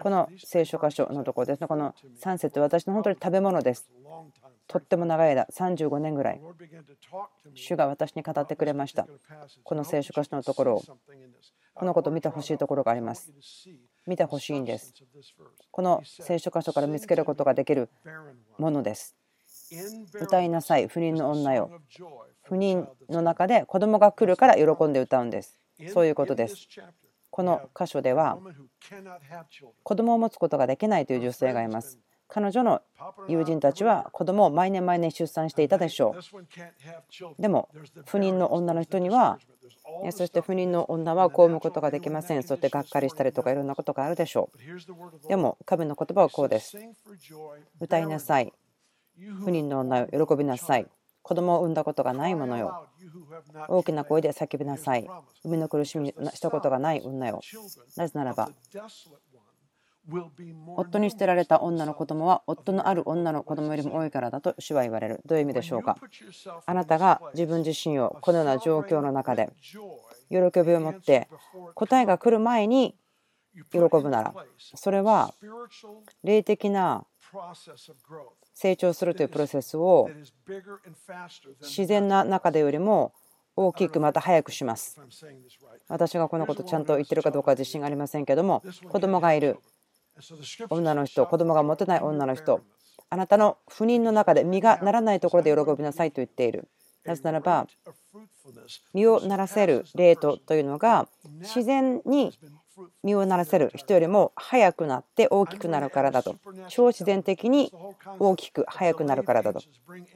[0.00, 3.90] この聖書箇所のところですね、この3節私の本当に食べ物です。
[4.66, 6.40] とっても長い間、35年ぐらい、
[7.54, 9.06] 主が私に語ってくれました。
[9.62, 10.82] この聖書箇所のところを、
[11.74, 13.32] このことを見てほしいところがあります。
[14.06, 14.94] 見てほしいんです。
[15.70, 17.90] この聖書箇所から見つけることができる
[18.58, 19.16] ものです。
[20.20, 21.70] 歌いなさい、不妊の女よ。
[22.42, 25.58] 不妊の中で子供が来るから喜んで歌うんです。
[25.92, 26.56] そういうことです。
[27.30, 28.38] この箇所では
[29.82, 31.98] 子供を持つことができないという女性がいます。
[32.28, 32.80] 彼女の
[33.28, 37.42] 友人たちは子供を毎年毎年出産していたでしょう。
[37.42, 37.68] でも
[38.06, 39.38] 不妊の女の人には
[40.10, 42.42] そして不妊の女はこう産むことができません。
[42.42, 44.50] そしてがっかりしたりとかいろんなことがあるでしょ
[45.24, 45.28] う。
[45.28, 46.78] でも神の言葉はこうです。
[47.80, 48.52] 歌いなさい。
[49.16, 50.86] 不妊の女よ、喜びなさい。
[51.22, 52.86] 子供を産んだことがないものよ。
[53.68, 55.08] 大きな声で叫びなさい。
[55.42, 57.40] 生みの苦しみしたことがない女よ。
[57.96, 58.50] なぜならば、
[60.76, 65.22] 夫に捨てられた女の子供は夫のある女の子供よりも多いからだと主は言われる。
[65.24, 65.96] どういう意味でしょうか？
[66.66, 69.48] あなたが自分自身をこのような状況の中で
[70.28, 71.28] 喜びを持って
[71.74, 72.96] 答えが来る前に
[73.70, 74.34] 喜ぶなら
[74.74, 75.34] それは
[76.22, 77.04] 霊的な
[78.52, 80.08] 成長するというプロセスを
[81.60, 83.12] 自然な中でよりも
[83.56, 85.00] 大きくまた早くします。
[85.88, 89.58] 私がこのことちゃんと言ってるかどうかは自信がありませんけども子供がいる
[90.70, 92.62] 女の人子供が持てない女の人
[93.10, 96.68] あなたの不妊の中で実がならないところで喜びなさいと言っている。
[97.04, 97.66] なぜならば
[98.94, 101.06] 実をならせるレートというのが
[101.40, 102.38] 自然に
[103.02, 106.36] 身をならせる人よりも早くなって大きくなるからだと。
[106.68, 107.72] 超自然的に
[108.18, 109.60] 大きく早くなるからだと。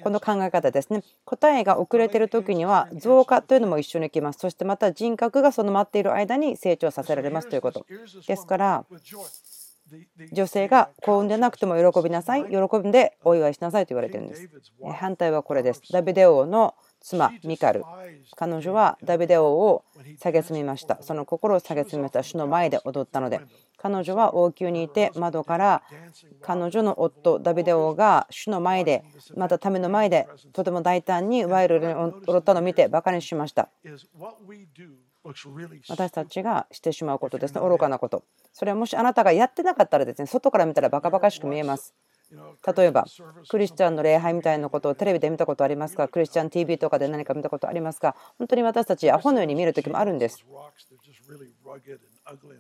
[0.03, 1.03] この考え方ですね。
[1.25, 4.41] 答えが遅れてる時には増加というのも一緒にきます。
[4.41, 7.87] そしてまた人格がその待っている間に成長させられますということ。
[8.27, 8.85] ですから
[10.33, 12.45] 女性が幸運でなくても喜びなさい。
[12.45, 14.49] 喜んでお祝いしなさいと言われてるんです。
[14.95, 15.83] 反対はこれです。
[15.91, 17.85] ダビデ王の妻ミカル。
[18.37, 19.85] 彼女はダビデ王を
[20.21, 20.99] 蔑みました。
[21.03, 22.23] その心を蔑みました。
[22.23, 23.41] 主の前で踊ったので。
[23.79, 25.83] 彼女は王宮にいて窓から
[26.43, 29.05] 彼女の夫ダビデ王が主の前で
[29.37, 33.69] また民の前でとても大胆にワイルドに踊ったのを見てバカにしました。
[35.89, 37.61] 私たちがしてしまうことですね。
[37.61, 38.25] 愚かなこと。
[38.53, 41.95] それはもしあなたがやってなかったらですね外から見たらバカバカしく見えます
[42.77, 43.07] 例えば
[43.49, 46.09] クリスチャンの礼拝みたいなことをテレビで見たことありますか？
[46.09, 48.15] クリスチャン TV とかで何か見たことありますか？
[48.39, 50.45] 本当に私たちアホのように見る時もあるんです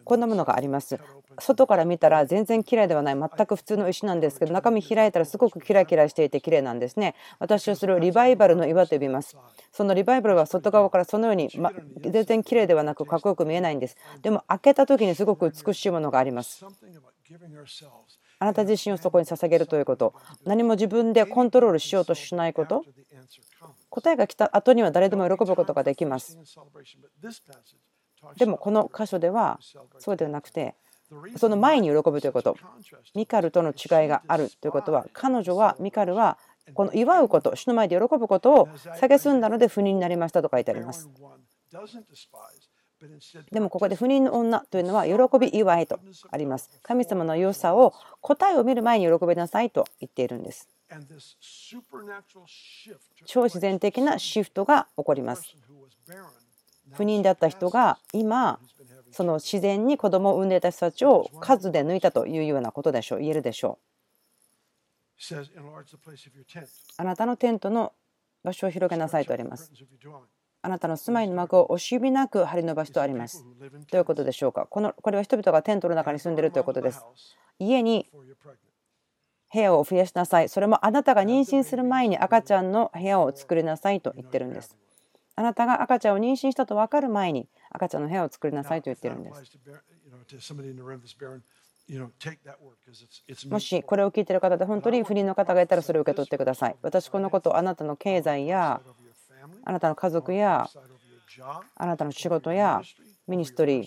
[0.04, 0.98] こんなものがあります。
[1.38, 7.14] 外から見たら全然綺麗ではない、全く普通の石なんですけど、中身開いたらすごくキラキラしていて綺麗なんですね。
[7.38, 9.36] 私はそれをリバイバルの岩と呼びます。
[9.72, 13.96] そのリバイバルは外側からそのように、ま、全然綺麗ではなくかっこよく見えないんです。
[14.22, 16.64] でも開けた時にすごく美しいものがあります。
[18.38, 22.84] あなた自身をそこに捧げるということ、何も自分でコントロールしようとしないこと、
[23.90, 26.38] 答えが来た後には誰でも喜ぶことができます。
[28.36, 29.58] でもこの箇所では
[29.98, 30.74] そうではなくて
[31.36, 32.56] その前に喜ぶということ。
[33.14, 36.38] ミカルとの違いがあるということは彼女はミカルは
[36.74, 38.68] この祝うこと主の前で喜ぶことを
[39.00, 41.08] 蔑んだので不妊になりましたと書いてあります
[43.50, 46.70] でもここで不妊の女というのは喜び祝いとあります。
[46.82, 50.68] 神様の良さを答えを見る前に喜びなさいと言っているんです。
[53.24, 55.54] 超自然的なシフトが起こります。
[56.92, 58.58] 不妊だった人が今
[59.10, 63.18] その自然に子供を産んでいた人たちを数で抜いたというようなことでしょう。
[63.20, 63.88] 言えるでしょう。
[66.96, 67.92] あなたのテントの
[68.44, 69.72] 場所を広げなさいとあります
[70.68, 73.42] あなたの住まいの幕を惜しみなく張り伸ばしとあります。
[73.90, 74.66] どういうことでしょうか？
[74.66, 77.02] このこれは人々がテントの中に住んでいるということです。
[77.58, 78.06] 家に
[79.50, 80.50] 部屋を増やしなさい。
[80.50, 84.76] それもあなたが妊娠する前に赤ちゃんの部屋を作りなさいと言ってるんです。
[85.36, 89.58] あなたが赤ちゃんを妊娠したと分かる前に赤ちゃんの部屋を作りなさいと言ってるんです。
[93.48, 96.76] もしこれを聞いている方で本当に不倫の方がいたらそれを受け取ってください。
[96.82, 98.82] 私このことをあなたの経済や
[99.64, 100.68] あなたの家族や
[101.76, 102.82] あなたの仕事や
[103.26, 103.86] ミニストリー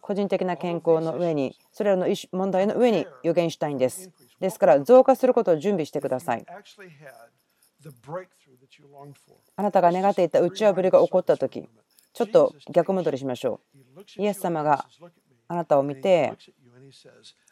[0.00, 4.10] 個人的な健康の上にそれらの問題の上に予言したいんです。
[4.40, 6.46] ですから増加することを準備してください。
[9.56, 11.68] あなたが願っていた打ち破りが起こった時
[12.12, 13.60] ちょっと逆戻りしましょ
[14.18, 14.86] うイエス様が
[15.48, 16.32] あなたを見て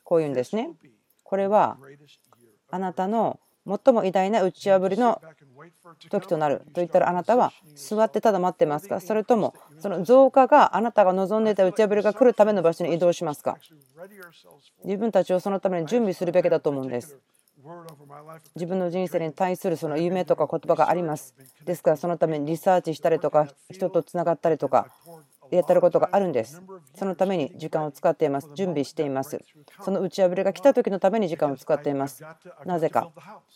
[0.02, 0.70] こう言うんですね
[1.22, 1.78] これは
[2.70, 5.20] あなたの最も偉大な打ち破りの
[6.10, 9.00] 時となると言ったらあなたは座ってただ待ってますか？
[9.00, 13.56] それともその増加があなたが望んでいた打ち破りが来るための場所に移動しますか？
[14.84, 17.16] 自分たちをそのために準備するべきだと思うんです。
[18.54, 21.34] 自分の人生に対するその夢とか言葉があります。
[21.64, 24.88] ですからそのためにリサーチしたりとか人とつながったりとか
[25.56, 26.62] やってることがあるんです。
[26.94, 28.50] そのために時間を使っています。
[28.54, 29.40] 準備しています。
[29.80, 32.24] その打ち破りが来た時のために時間を使っています。
[32.64, 33.10] なぜか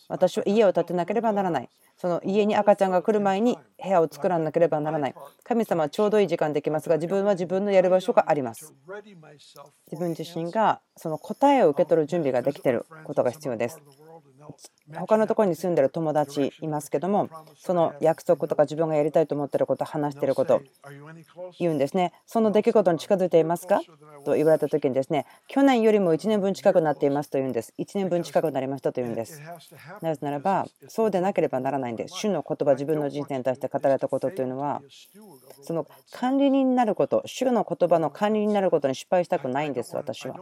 [0.07, 1.69] 私は家を建てなければならない。
[1.97, 5.15] その家に赤ちゃんが来る前に部屋を作らなければならない。
[5.43, 8.73] 神様はちょうどいい時間できますが自分は自分のやる場所があります。
[9.91, 13.81] 自分自身がその答えを受け取る準備ができていることが必要です。
[14.93, 20.61] 他のところに住んでる友達いますけどもその約束とか自分がやりたいと思ってること話してること
[21.59, 22.13] 言うんですね。
[22.25, 23.81] その出来事に近づいていますか？
[24.25, 27.73] と言われた時にですね去年よりも1年分近くなっていますと言うんです。
[27.77, 29.41] 1年分近くなりましたと言うんです。
[30.01, 32.15] なぜならばそうでなければならないんです。
[32.15, 34.81] 主の言葉自分の人生に対して語られたことというのは
[35.61, 40.35] その管理人になること主の言葉の管理人になることに失敗したくないんです私は。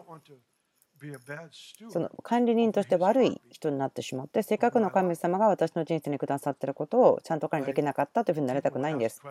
[1.89, 9.21] その管理人として悪い人になってしまってせっかくの神様が私の人生にくださっていることをちゃんと管理できなかったというふうになりたくないんです。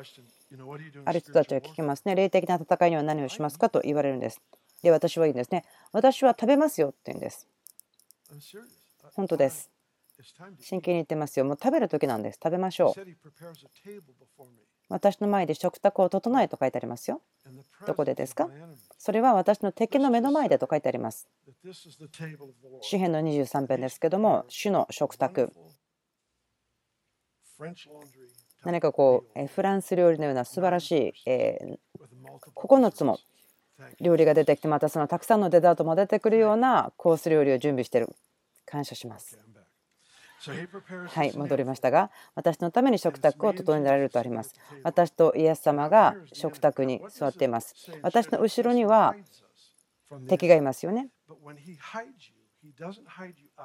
[1.05, 2.15] ある人たちは聞きますね。
[2.15, 4.41] 霊的な戦いには何をしますかと言われるんです。
[4.83, 5.65] で、私は言うんですね。
[5.93, 7.49] 私は食べますよって言うんです。
[9.15, 9.71] 本当です。
[10.61, 11.45] 真剣に言ってますよ。
[11.45, 12.41] もう食べる時なんです。
[12.43, 12.95] 食べましょう。
[14.89, 17.21] 私の前で食卓を整えと書いてありますよ。
[17.87, 18.49] どこでですか？
[18.99, 21.29] それは私の敵の目の前でと書いてあります。
[22.83, 25.53] 詩篇の23編ですけども、主の食卓。
[28.65, 30.93] 何かこう、フランス料理のような素晴らし
[31.27, 31.59] い、え
[32.55, 33.19] 9つも
[34.01, 38.15] 料理が出てきて、またそのたくさんのデザートも出てくるようなコース料理を準備している。
[38.65, 39.39] 感謝します。
[41.09, 44.55] はい、戻りましたが、私のために食卓を整えられるとあります。
[44.83, 47.75] 私とイエス様が食卓に座っています。
[48.03, 49.15] 私の後ろには
[50.29, 51.09] 敵がいますよね。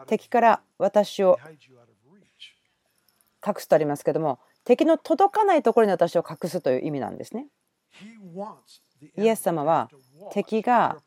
[0.07, 1.37] 敵から私を
[3.45, 7.47] 隠すとありますけども、敵の届かないところに私を隠すという意味なんですね。
[9.17, 9.89] イエス様は
[10.31, 11.01] 敵が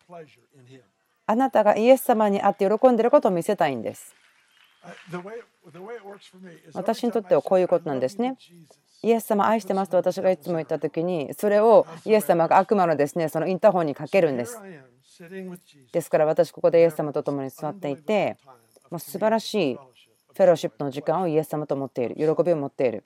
[1.27, 4.15] あなたがイエス様に会って喜んでいることを見せたいんです。
[6.73, 8.37] 私にとってはこういうことなんですね。
[9.03, 14.59] イエス様愛してますと私がいつも言った時にそれをイエス様が悪魔のですねそのインターホンにかけるんです。
[15.93, 18.39] ですから私ここでイエス様と共に座っていて
[18.91, 23.05] もう素晴らしいフェローシップの時間をイエス様と持っている喜びを持っている。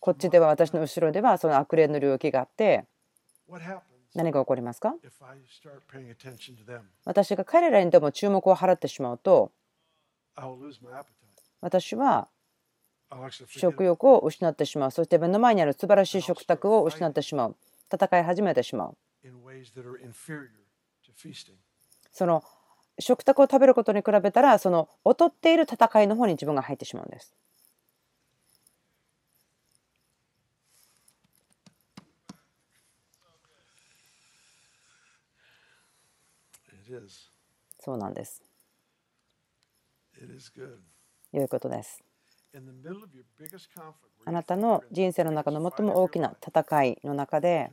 [0.00, 2.84] こっちでは私の後ろではその悪霊の領域があって
[4.14, 4.94] 何が起こりますか？
[7.04, 9.52] 私が彼らにでも注目を払ってしまうと
[11.60, 12.28] 私は
[13.48, 14.90] 食欲を失ってしまう。
[14.90, 17.56] そして目の前にある素晴らしい食卓を失ってしまう。
[17.92, 18.96] 戦い始めてしまう。
[22.12, 22.42] その
[22.98, 27.34] 食卓を食べることに比べたらその劣っている戦いの方に自分が入ってしまうんです。
[37.78, 38.49] そうなんです。
[41.32, 42.02] 良いことです。
[44.24, 47.70] あなたの人生の中の最も大きな戦いの中で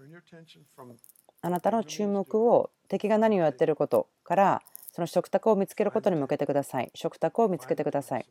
[1.41, 6.91] あなたの注目を敵が何をやっていることからその食卓を見つけることに向けてください。
[6.95, 8.25] 食卓を見つけてください。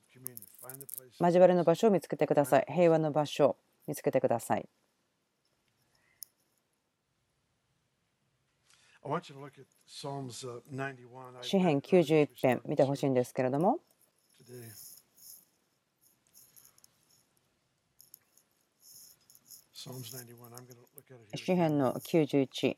[1.20, 2.66] 交わりの場所を見つけてください。
[2.68, 4.68] 平和の場所を見つけてください。
[11.42, 13.79] 詩編91編見てほしいんですけれども
[21.35, 22.77] 詩編の91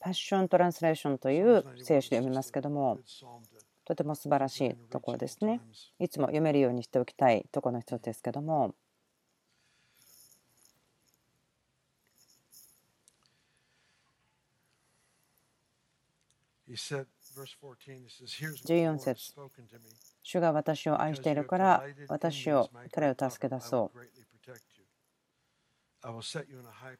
[0.00, 2.98] パッショントランスレーションという聖書で読みますけども
[3.84, 5.60] とても素晴らしいところですね。
[5.98, 8.74] いつも読めるようにしておきたいところの一つですけども
[17.36, 19.34] 14節。
[20.22, 23.98] 主が私を愛しているから私を彼を助け出そう。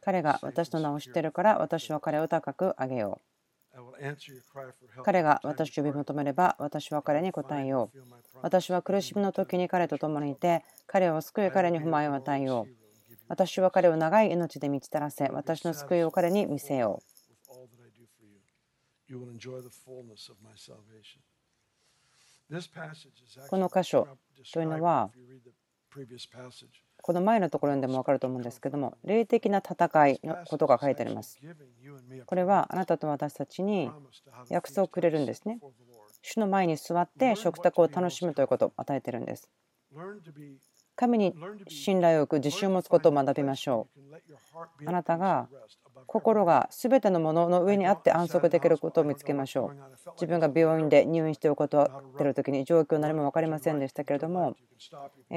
[0.00, 3.30] 彼が私の名を知っているから私は彼を高く上げよう。
[5.04, 7.98] 彼が私を呼び求めれば私は彼に答えよう。
[8.42, 12.80] 私は苦しみの時に彼と共にいて彼を救い彼に不満を与えよう。
[13.28, 17.09] 私は彼を長い命で満ちたらせ私の救いを彼に見せよう
[23.48, 24.08] この箇所
[24.52, 25.10] というのは
[27.02, 31.40] この前のところでも分かると思うんですけども霊的な戦いのことが書いてあります
[32.26, 33.90] これはあなたと私たちに
[34.48, 35.58] 約束をくれるんですね
[36.22, 39.48] 主の前に座って食卓を楽しむということを与えているんです
[41.00, 41.34] 神に
[41.66, 44.86] 信頼を置く自信を持つことを学びましょう。
[44.86, 45.48] あなたが
[46.06, 50.12] 心が全てのものの上にあって安息できることを見つけましょう。
[50.16, 54.56] 自分が病院で入院しておくことってる時に状況何も分かりませんでしたけれども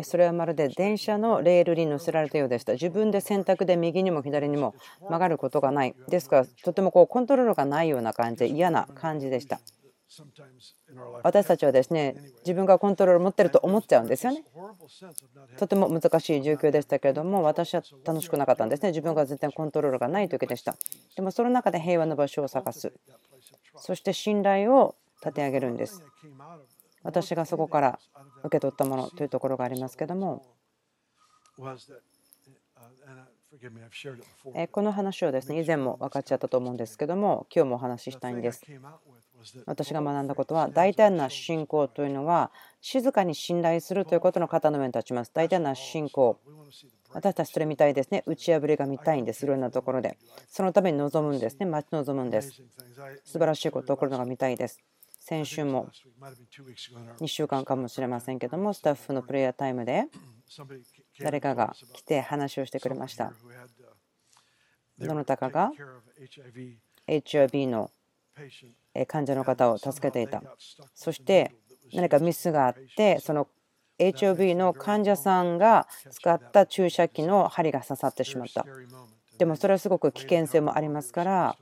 [0.02, 2.74] それはまるで電車のレールに乗せられたようでした。
[2.74, 5.96] 自分で選択で右にも左にも曲がることがない。
[6.10, 9.62] ですからとてもこうコントロールがないような感じで嫌な感じでした。
[11.24, 14.44] 私たちはですね自分がコントロールを持ってると思っちゃうんですよね。
[15.58, 18.90] とても難しい状況でしたけれども私は楽しくなかったんですね。
[18.90, 20.76] 自分が全然コントロールがない時でした。
[21.16, 22.94] でもその中で平和の場所を探す。
[23.78, 26.04] そして信頼を立て上げるんです。
[27.04, 28.00] 私がそこから
[28.44, 30.46] 受け取ったものというところがありますけども。
[34.68, 38.64] この話をですね以前も分かっちゃったと思うんですけども今日もお話ししたいんです
[39.66, 42.52] 私が学んだことは大胆な信仰というのは
[42.82, 45.32] 静かに信頼するということの肩の上に立ちます。
[45.34, 46.40] 大胆な信仰。
[47.12, 48.24] 私たちそれ見たいですね。
[48.26, 49.46] 打ち破りが見たいんです。
[49.46, 50.18] いろんなところで。
[50.48, 51.66] そのために望むんですね。
[51.66, 52.64] 待ち望むんです。
[53.24, 54.80] 素晴らしいこと起こるのが見たいです。
[55.26, 55.90] 先週も
[57.22, 60.08] 2週間かもしれませんけどもスタッフのプレイヤータイムで
[61.22, 63.32] 誰かが来て話をしてくれました。
[65.00, 65.72] どなたかが
[67.08, 67.90] HIV の
[69.08, 70.42] 患者の方を助けていた。
[70.94, 71.54] そして
[71.94, 73.48] 何かミスがあってその
[74.00, 78.66] HOV の患者さんが使った注射器の針が刺さってしまった。
[79.38, 81.58] でもそれはすごく危険性もありますから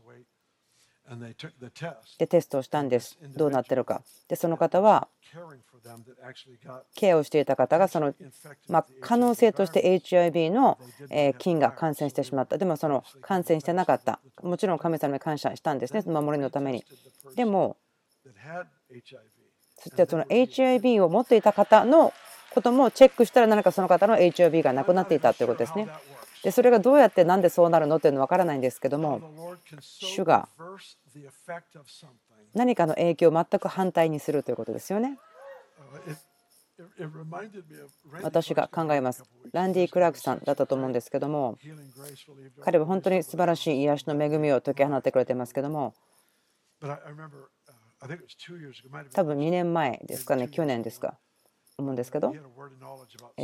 [2.17, 3.17] でテストをしたんです。
[3.36, 4.02] どうなってるか。
[4.28, 5.08] でその方は
[6.95, 8.13] ケアをしていた方がその、
[8.67, 10.78] ま可能性として HIV の
[11.38, 12.58] 菌が感染してしまった。
[12.58, 14.19] でもその感染してなかった。
[14.41, 16.02] もちろん神様に感謝したんですね。
[16.06, 16.84] 守りのために。
[17.36, 17.78] でも
[19.78, 22.13] そしてその HIV を持っていた方の
[22.52, 25.88] こともチェックしたら何かその方の HIV がなくなっていたということですね
[26.44, 29.22] でそれがどうやってなんでそうなるのっていうのは分からないんですけども
[29.80, 30.50] 主が
[32.54, 35.18] 何かの影響を全く反対にするということですよね。
[38.24, 39.24] 私が考えます。
[39.52, 41.58] ランディ・クラークさんだったと思うんですけども、
[42.62, 45.94] 彼は本当に素晴らしい癒しの恵みを解き放ってくれてますけども、
[49.14, 51.20] 多分2年前ですかね、去年ですか。
[51.78, 52.34] 思うんですけど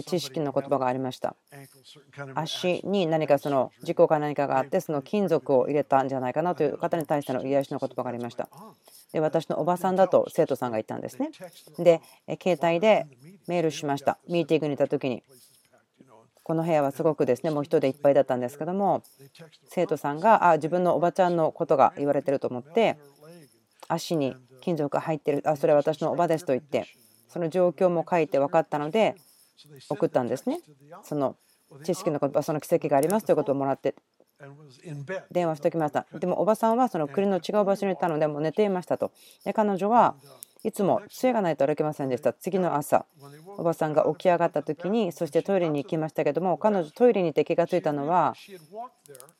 [0.06, 1.36] 知識の言葉がありました。
[2.36, 8.50] 足に何かその事故か何かがあってその金属を入れたんじゃないかなという方に対しての癒しの言葉がありました。
[9.14, 11.32] で私のおばさんだと生徒さんが言ったんですね。
[11.80, 12.02] で
[12.42, 13.08] 携帯で
[13.48, 14.18] メールしました。
[14.28, 15.24] ミーティングにいた時に。
[16.44, 19.04] この部屋はすごくですねもう人でいっぱいだったんですけども
[19.68, 22.98] 生徒さんがあ自分のおばちゃんのことが言われてると思って
[23.90, 25.42] 足に金属が入ってる。
[25.44, 26.88] あそれは私のおばですと言って
[27.28, 29.16] その状況も書いて分かったので
[29.90, 30.60] 送ったんですね。
[31.04, 31.36] その
[31.84, 33.96] 知識の言葉その奇跡がありますということをもらって
[35.32, 36.06] 電話しておきました。
[36.14, 39.12] でもおばさんはその国の違う場所にいたのでもう寝ていましたと。
[39.44, 40.16] で彼女は
[40.64, 42.34] いつも杖がないと歩けませんでした。
[42.34, 43.06] 次の朝
[43.58, 48.36] おばさんが起き上がった時にそしてトイレに行きましたけども彼女トイレに行って気が付いたのは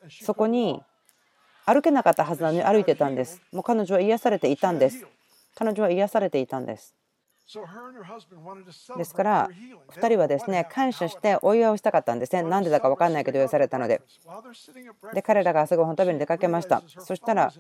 [0.10, 0.82] そこに
[1.66, 3.42] 歩けなかったはずなのに歩いてたんです。
[3.52, 5.06] もう彼女は癒されていたんです。
[5.56, 6.96] 彼女は癒されていたんです。
[8.98, 9.50] ですから
[9.92, 12.44] 2人はですね感謝してお祝いをしたかったんですね。
[12.44, 14.02] なんでだか分かんないけど癒されたので。
[15.14, 16.84] で彼らが朝ごはん食べに出かけました。
[17.00, 17.54] そしたら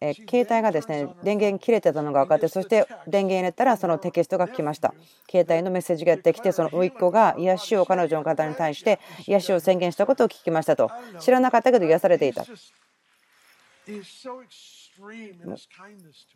[0.00, 4.94] え携帯がですね電源切れてたのが分かってそして電源入れたらそのテキストが来ました。
[5.28, 10.90] 携帯のメッセージがやってきてその甥っ子が癒しを彼女の方に対して癒しを宣言したことを聞きましたと。
[11.18, 12.44] 知らなかったけど癒されていた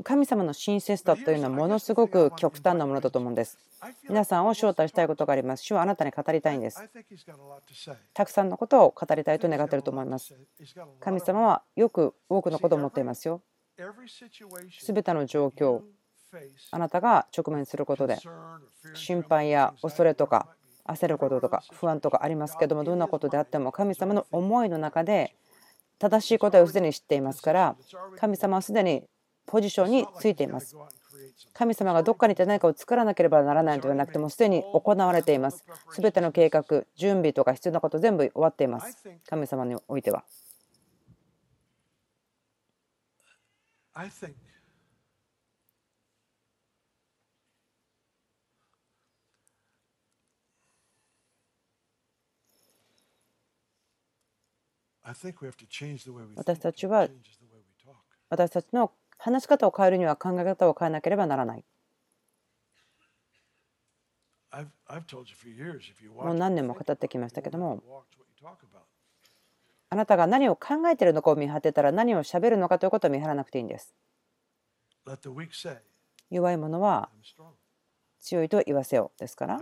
[0.03, 3.59] 神様の親切さというのはものすごく極端なものだと思うんです。
[4.09, 5.65] 皆さんを招待したいことがあります。
[5.65, 6.83] 主はあなたに語りたいんです。
[8.13, 10.35] たくさんのことを語りたいと願っていると思います。
[11.01, 13.43] 神様はよく多くのことを持っていますよ。
[14.79, 15.81] すべての状況、
[16.71, 18.19] あなたが直面することで
[18.95, 20.49] 心配や恐れとか
[20.87, 25.35] 焦ることとか不安とかありますけどもどんなことであっても神様の思いの中で
[26.01, 27.77] 正しい答えをすでに知っていますから
[28.19, 29.05] 神様はすでに
[29.47, 30.77] ポジションについています。
[31.53, 35.65] 神様がどっかにいて何かを作らなければならないのではなくてもすでに行われています。
[35.91, 39.05] すべての計画準備とか必要なこと全部終わっています。
[39.29, 40.25] 神様においては。
[56.37, 57.09] 私たちは
[58.29, 61.65] 私たちの話し方を変えるには考え方を変えなければならない。
[66.25, 67.83] もう何年も語ってきましたけども
[69.91, 73.95] あなたが何を考えているのかを見張ってたら何をしゃべるのかということを見張らなくていいんです。
[76.31, 77.11] 弱い者は
[78.21, 79.61] 強いと言わせよですから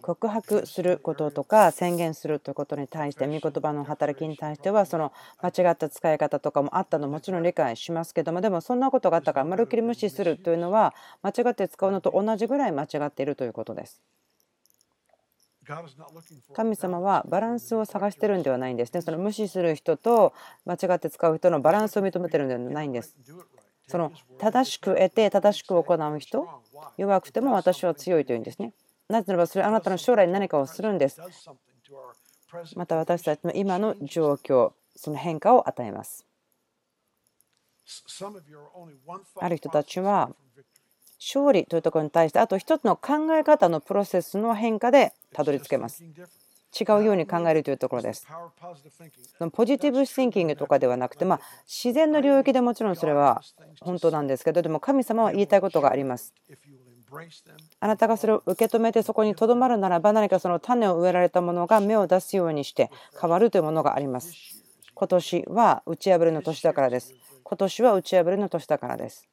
[0.00, 14.02] 告白することとか宣言するということに対して御言葉の働きに対してはその間違った使い方とかもあったのもちろん理解しますけどもでもそんなことがあったからまるっきり無視するというのは間違って使うのと同じぐらい間違っているということです。
[16.52, 19.02] 神様はバランスを探してるんではないんですね。
[19.02, 20.32] その無視する人と
[20.64, 23.16] 間違って使う人のバランスを認めてるんではないんです。
[23.90, 26.48] その正しく得て正しく行う人
[26.96, 28.72] 弱くても私は強いというんですね。
[29.08, 31.20] なぜならばそれあなたの将来に何かをするんです。
[32.76, 36.24] また私たちの今の状況、その変化を与えます。
[39.40, 40.30] ある人たちは
[41.18, 46.04] 勝利というところに対してあと一つの考え方のプロセスの変化でたどり着けます。
[46.78, 48.26] 違うように考えるというところです。
[49.52, 53.42] ポジティブシンキングとかではなくて、まあ、自然の領域でもちろんそれは
[53.80, 56.34] 本当なんですけど、でも神様は言いたいことがあります。
[57.80, 62.90] あなたがそれを受け止めてそこにとどまるならば何かその種を植えられたものが芽を出すようにして
[63.20, 64.32] 変わるというものがあります。
[64.94, 67.14] 今年は打ち破りの年だからです。
[67.42, 69.28] 今年は打ち破りの年だからです。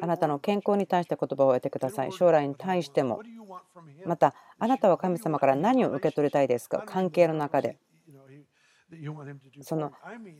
[0.00, 2.12] あなたの健康に対して言葉を得てください。
[2.12, 3.20] 将来に対しても。
[4.06, 6.82] また、あなたは神様から何を受け取りたいですか？
[6.86, 7.78] 関係の中で。
[9.62, 9.90] その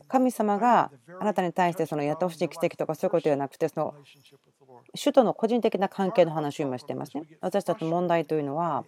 [0.07, 3.93] 神様があなたに対してそのやってほしい奇跡とかそういうことではなくてその
[4.93, 7.23] 主との個人的な関係の話を今していますね。
[7.41, 8.85] 私たちの問題というのは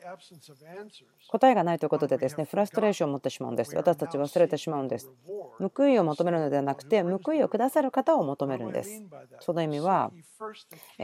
[1.27, 3.75] 答えがないということでですねフラストレーションを持ってしまうんです。
[3.75, 5.09] 私たち忘れてしまうんです。
[5.75, 9.03] 報いを求めるのではなくて報いをくださる方を求めるんです。
[9.39, 10.11] その意味は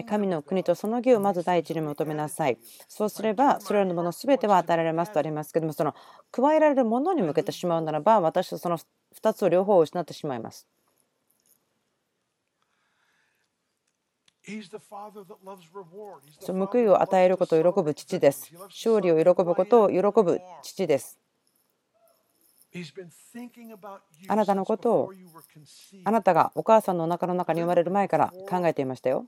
[0.07, 2.57] 神の国とその義をまず第一に求めなさい。
[2.87, 5.93] そうすればそれらのもの全ては与えられますとありますけどもその
[6.31, 10.65] 加えられるものに向けてしまうならば私とその2つを両方失ってしまいます。
[10.65, 10.73] その
[16.53, 18.53] 報いを与えることを喜ぶ父です。
[18.65, 21.19] 勝利を喜ぶことを喜ぶ父です。
[24.27, 25.13] あなたのことを
[26.03, 29.27] あなたがお母さんのお腹の中に生まれる前から考えていましたよ。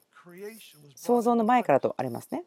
[0.95, 2.43] 想像の前からとありますね。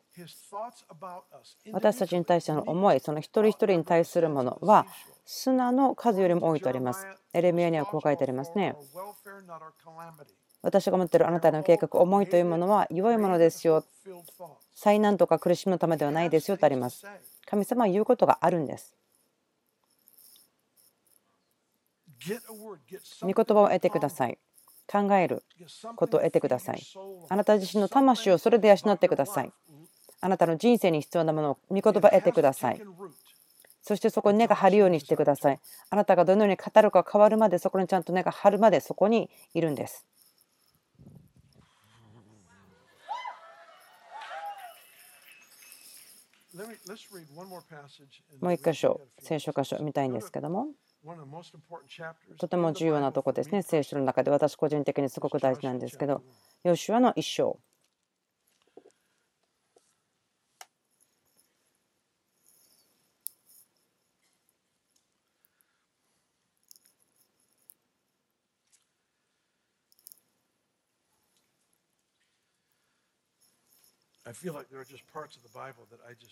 [1.72, 4.86] 私たちに対しての思い、その一人一人に対するものは
[5.24, 7.06] 砂の数よりも多いとあります。
[7.32, 8.74] エレミアにはこう書いてありますね。
[10.62, 13.84] 私が持っているあなたの計画、思いというものは良いものですよ。
[14.74, 17.06] 災難とか苦しみのためではないですよとあります。
[17.46, 18.94] 神様は言うことがあるんです。
[23.22, 24.38] 御言葉を得てください。
[24.90, 25.44] 考える
[25.96, 26.82] ことを得てください。
[27.28, 29.52] あなた自身の魂をそれで養ってください。
[30.20, 32.82] あなたの人生に必要なものを御言葉を得てください。
[33.82, 35.60] そしてそこに根が張るようにしてください。
[35.90, 40.04] あなたがどのように語るか変わるまで、そこにちゃんと根が張るまでそこにいるんです。
[48.40, 50.68] もう一箇所、聖書箇所見たいんですけども。
[52.38, 56.22] とても重要なとこですね、聖書の中で私個人的にすごく大事なんですけど、
[56.64, 57.56] ヨシュアの一生。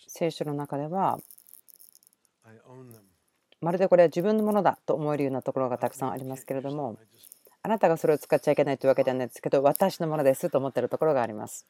[0.07, 1.19] 聖書の中では
[3.61, 6.97] まるでこれは自分のものだと思えるようなところがたくさんありますけれども
[7.63, 11.65] あなたがそれを使っちゃいけないというわけではないですけど私のものですと思っているところがあります。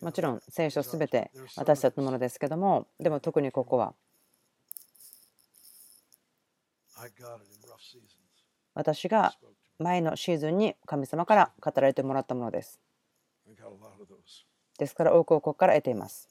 [0.00, 3.94] もちろん聖書すべて私たちのものですけどもでも特にここは
[8.74, 9.34] 私が
[9.78, 12.80] 前のシーズンに神様から語られてもらったものです
[14.78, 16.28] ですから多くをここから得ています。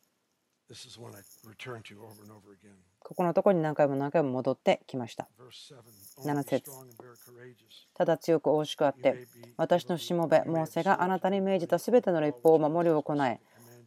[3.00, 5.28] ここのところに何回も何回も戻ってきました。
[6.24, 6.72] 7節。
[7.94, 9.28] ただ強く大しくあって、
[9.58, 13.40] 私のしもべ、モーセがあなたに命じたすべての立法を守りを行え、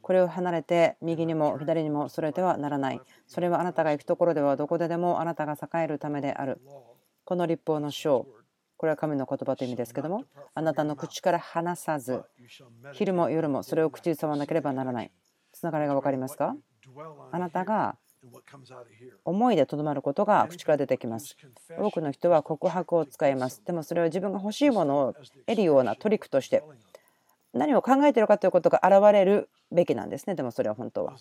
[0.03, 3.01] これを離れて右にも左にもそれてはならない。
[3.27, 6.61] それはあなたが行くところではどこででもあなたが栄えるためである。
[7.25, 8.27] この立法の章、
[8.79, 10.25] これは神の言葉という意味ですけども、
[10.55, 12.23] あなたの口から離さず、
[12.93, 15.11] 昼も夜もそれを口に触らなければならない。
[15.53, 16.55] つながりが分かりますか？
[17.33, 17.97] あなたが
[19.25, 21.37] 思いでとどまることが口から出てきます。
[21.77, 23.63] 多くの人は告白を使います。
[23.65, 25.15] でもそれは自分が欲しいものを
[25.47, 26.63] 得るようなトリックとして
[27.53, 30.37] 何を考えているかということが現れるべきなんですね。
[30.37, 31.17] でもそれは本当は。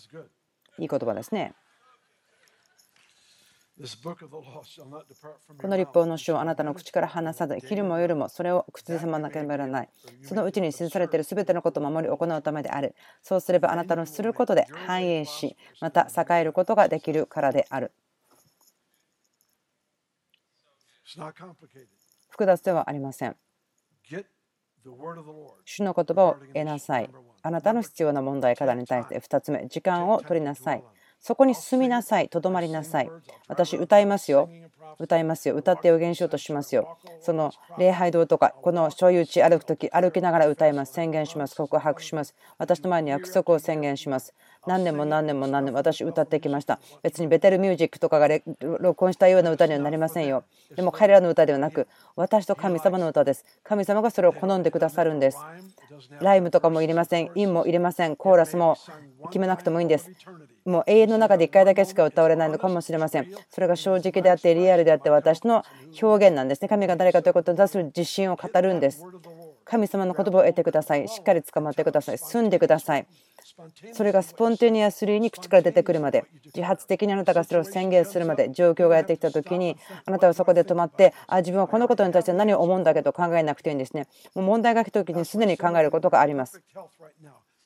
[0.78, 1.54] いい言葉ですね。
[5.60, 9.88] この立法の書をあなたの口から離さず、昼も夜もそれを口ずさまなければならない。
[10.22, 12.96] そのうちに記されているすべてのことを守り行うためである。
[13.22, 17.92] そうすればあなたのすることで繁栄し、また栄えることができるからである。
[22.28, 23.36] 複雑ではありません。
[25.64, 27.10] 主の言葉を得なさい。
[27.42, 30.84] あなたの必要な問題課題に対して2つ目、時間を取りなさい。
[31.20, 33.10] そこに住みなさい、とどまりなさい。
[33.48, 34.48] 私、歌いますよ。
[34.98, 35.54] 歌いますよ。
[35.54, 36.98] 歌って予言しようとしますよ。
[37.20, 40.92] その礼拝堂とか、この所有地歩くとき、歩きながら歌います。
[40.92, 41.56] 宣言します。
[41.56, 42.34] 告白します。
[42.56, 44.34] 私の前に約束を宣言します。
[44.66, 46.80] 何年も何年も何年も私歌ってきました。
[47.02, 48.28] 別にベテルミュージックとかが
[48.60, 50.44] 録音したような歌にはなりませんよ。
[50.74, 53.44] でも彼らの歌ではなく、私と神様の歌です。
[53.62, 55.38] 神様がそれを好んでくださるんです。
[56.20, 57.30] ライムとかもいりません。
[57.34, 58.16] インもいりません。
[58.16, 58.76] コーラスも
[59.26, 60.10] 決めなくてもいいんです。
[60.68, 63.26] もう永遠の中で1回だけしか歌われないのかもしれません。
[63.50, 65.64] それが正直であって、リアルであって、私の
[66.00, 66.68] 表現なんですね。
[66.68, 69.04] 神が誰かということに対す自信を語るんです。
[69.64, 71.08] 神様の言葉を得てください。
[71.08, 72.18] しっかり捕まってください。
[72.18, 73.06] 住んでください。
[73.92, 84.06] それがスポンテニアスリーに口から出てくるまで、自発的にあなたがそれを宣言するまで、状況がやってきたときに、あなたはそこで止まって、あ自分はこのことに対して何を思うんだけど考えなくていいんですね。
[84.34, 86.62] もう問題が来たときにすでに考えることがあります。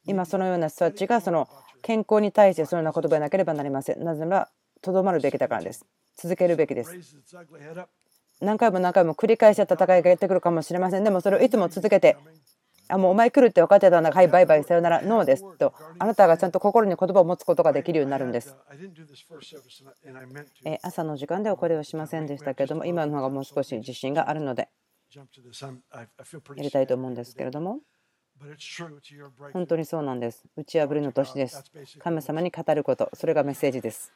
[0.06, 1.48] 今、そのような人たちがその
[1.82, 4.02] 健康に対してそのような言葉でなければなりません。
[4.02, 4.48] なぜなら、
[4.80, 5.84] とどまるべきだからです。
[6.16, 6.92] 続けるべきです。
[8.40, 11.04] 何回も何回も繰り返した戦いがやってくるかもしれません。
[11.04, 12.16] でもそれをいつも続けて
[12.92, 18.54] あもうお前来るって分かってたんだはいバイバイさよならノーですとあなたがちゃんと心に言葉を持つことができるようになるんです
[20.82, 24.68] 朝の時間ではこれをしませんでしたけれども今の方がもう少し自信があるので
[25.14, 25.24] や
[26.62, 27.78] りたいと思うんですけれども
[29.52, 30.44] 本当にそうなんです。
[30.56, 31.64] 打ち破りの年です。
[31.98, 33.10] 神様に語ること。
[33.14, 34.12] それがメッセージです。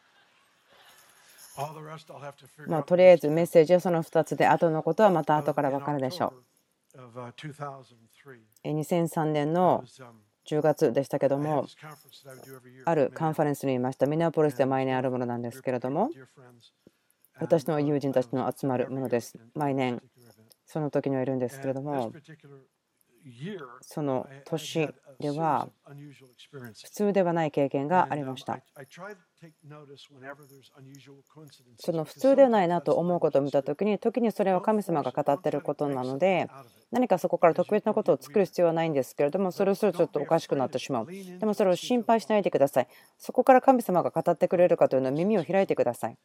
[2.67, 6.35] まあ、とりあえずメッセージはその2つで後のことはまた後から分かるでしょ
[6.95, 7.01] う。
[8.65, 9.85] 2003年の
[10.47, 11.67] 10月でしたけども、
[12.85, 14.07] あるカンファレンスにいました。
[14.07, 16.11] ミネアポリスで毎年あるものなんですけれども、
[17.39, 19.35] 私の友人たちの集まるものです。
[19.55, 20.01] 毎年、
[20.67, 22.13] その時にはいるんですけれども、
[23.81, 25.69] その年では
[26.85, 28.61] 普通ではない経験がありました。
[31.79, 36.49] その普通ではないなと思うことを見た時に時にそれは神様が語っていることなので
[36.91, 41.07] 何かそこから特別なことを作る必要はないんですけれどもそれをするとちょっとおかしくなってしまう。
[41.07, 42.89] でもそれを心配しないでください。
[43.19, 46.17] そこから神様が語ってくれるかというのは耳を開いてください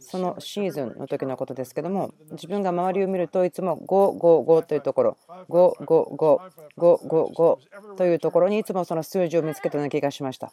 [0.00, 10.50] そのシーズンの時のことですけども自分が周りを見るといつも555というところ5555というところにいつもその数字を見つけたような気がしました。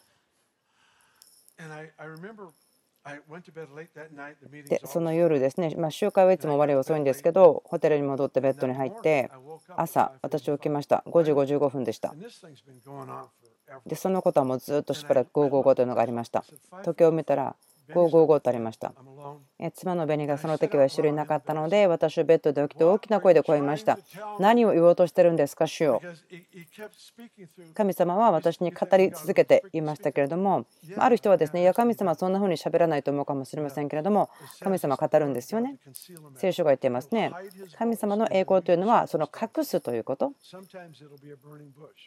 [4.68, 9.30] でその夜ですね、まあ、集会はいつも終わり遅いんですけどホテルに戻ってベッドに入って
[9.76, 12.14] 朝私起きました5時55分でした
[13.86, 16.44] でそのことはもうずっとしばらく555というのがありました。
[16.84, 17.56] 時計を見たら
[17.90, 18.92] 555とありました。
[19.74, 23.98] 妻の紅がその時は一緒になかったので、私はベッドで起きて大きな声で声ました。
[24.38, 26.02] 何を言おうとしてるんですか、主よ。
[27.74, 30.66] 神様は私に語り続けていましたけれども、
[30.96, 34.30] ある人はですね、いや、神様はそんな風に喋らないと思うかもしれませんけれども、
[34.60, 35.76] 神様は語るんですよね。
[36.36, 37.32] 聖書が言っていますね。
[37.78, 40.32] 神様の栄光というのは、その隠すということ。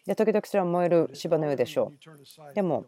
[0.05, 1.91] で、時々それは燃える芝のようでしょ
[2.51, 2.53] う。
[2.53, 2.85] でも、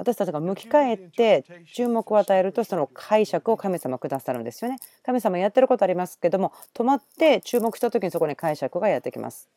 [0.00, 1.44] 私たちが向き返って
[1.74, 4.78] 注目を与えるとその解釈を神様くださるんですよね。
[5.04, 9.50] 神様やってることありますけども止まって注目した時にそこに解釈がやってきます。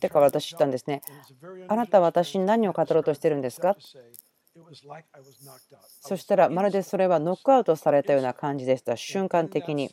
[0.00, 1.02] だから私言ったんですね。
[1.68, 3.76] あなたは私に何を語ろうとしてるんですか？
[6.00, 8.96] そしたらまるでそれはノックアウトされたような感じでした。
[8.96, 9.90] 瞬間的に。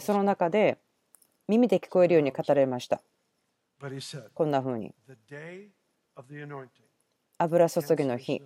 [0.00, 0.78] その中で
[1.48, 3.00] 耳で聞こえるように語られました。
[4.34, 4.92] こんな風に
[7.38, 8.42] 油注ぎの日。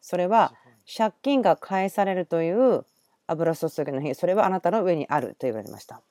[0.00, 0.54] それは
[0.96, 2.84] 借金が返されるという
[3.26, 4.14] 油注ぎの日。
[4.14, 6.02] それはあなたの上にあると言われました。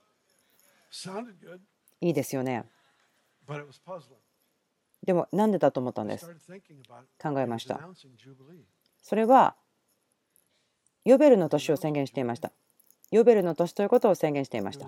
[2.02, 2.66] いいですよね。
[5.06, 6.26] でもなんでだと思ったんです？
[7.22, 7.80] 考えました。
[9.02, 9.56] それは
[11.04, 12.52] ヨベルの年を宣言していました。
[13.12, 14.88] ヨベルの年ということを宣言していました。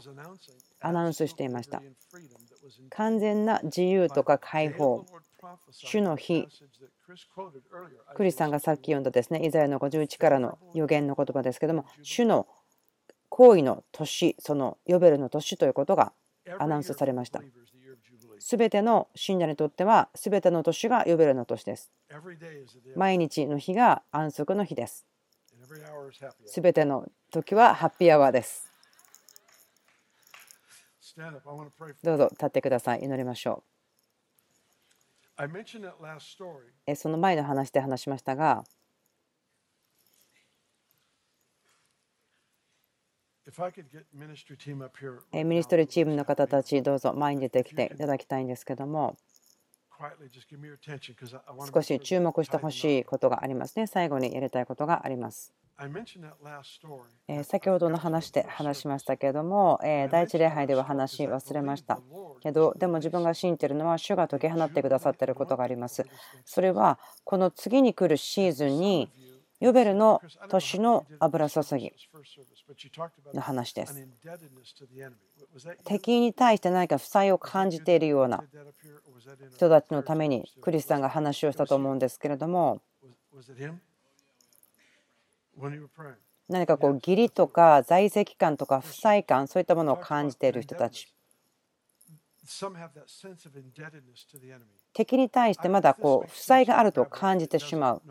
[0.81, 1.83] アナウンスしていました。
[2.89, 5.05] 完全な自由とか解放。
[5.71, 6.47] 主の日
[8.15, 12.47] クリスさんがさっき読んだですね、イザヤの51からの予言の言葉ですけども、主の
[13.29, 16.13] 行為の年、そのヨベルの年ということが
[16.59, 17.41] アナウンスされました。
[18.39, 21.91] すべての信者にとっては、すべての年がヨベルの年です。
[22.95, 25.05] 毎日の日が安息の日です。
[26.45, 28.71] すべての時はハッピーアワーです。
[32.03, 33.03] どうぞ立ってください。
[33.03, 33.76] 祈りましょう。
[36.95, 38.63] その前の話で話しましたが。
[45.43, 49.15] ミニストリーチームの方たちどうぞ前に出てきていただきたいんですけども
[51.73, 53.87] 少し注目してほしいことがありますね。
[53.87, 55.53] 最後にやりたいことがあります。
[57.43, 61.99] 先ほどの話で話しましたけれども第一礼拝では話し忘れました。
[62.41, 66.03] けどでも自分が信じているのは主が解き放ってくださっていることがあります。
[66.45, 69.11] それはこの次に来るシーズンに
[69.59, 71.91] ヨベルの年の油注ぎ
[73.33, 74.07] の話です。
[75.83, 78.43] 敵に対して何か負債を感じているような
[79.55, 82.81] 人たちのためにクリスさんが話をしたと思うんですけれども
[86.47, 91.11] 何かこう義理とか在籍感とか負債感そういったものを感じている人たち。
[94.93, 98.01] 敵に対してまだこう負債があると感じてしまう。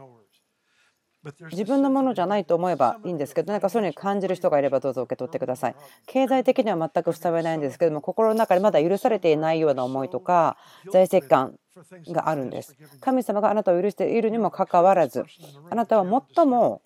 [1.50, 5.76] 自分のものじゃないと思えばいいんですけどなんかそういうふうに感じる人がいればどうぞ受け取ってください。
[6.06, 10.56] 経済的には全く負債はないんですけども心の中でまだ許されていないような思いとか
[10.92, 11.58] 在籍感
[12.08, 12.76] があるんです。
[13.00, 15.24] 神様があなたを許しているにもかかわらず
[15.70, 16.82] あなたは最も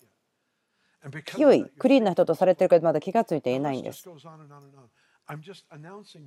[1.25, 4.07] 清いクリーンな人とされているけどまだ気が付いていないんです。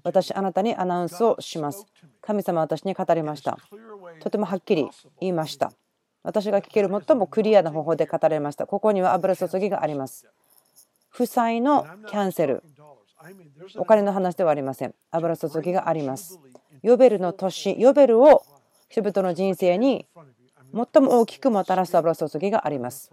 [0.03, 1.85] 私あなたにアナウンスをします。
[2.23, 3.59] 神様は私に語りました。
[4.21, 4.89] とてもはっきり
[5.21, 5.73] 言いました
[6.25, 8.67] 私が聞ける最もクリアな方法で語られました。
[8.67, 10.27] ここには油注ぎがあります。
[11.11, 12.63] 負債のキャンセル。
[13.77, 14.95] お金の話ではありません。
[15.11, 16.41] 油注ぎがあります。
[16.83, 17.79] ヨベルの年。
[17.79, 18.43] ヨベルを
[18.89, 20.07] 人々の人生に
[20.73, 23.11] 最も大きくもたらす油注ぎがあります。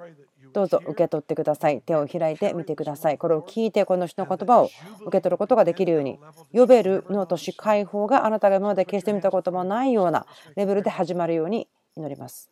[0.53, 1.81] どうぞ受け取ってください。
[1.81, 3.17] 手を開いてみてください。
[3.17, 4.69] これを聞いて、この人の言葉を
[5.01, 6.19] 受け取ることができるように、
[6.51, 12.49] ヨベルの年解放があなたが今まで決して見たこともないようなレベルで始まるように祈ります。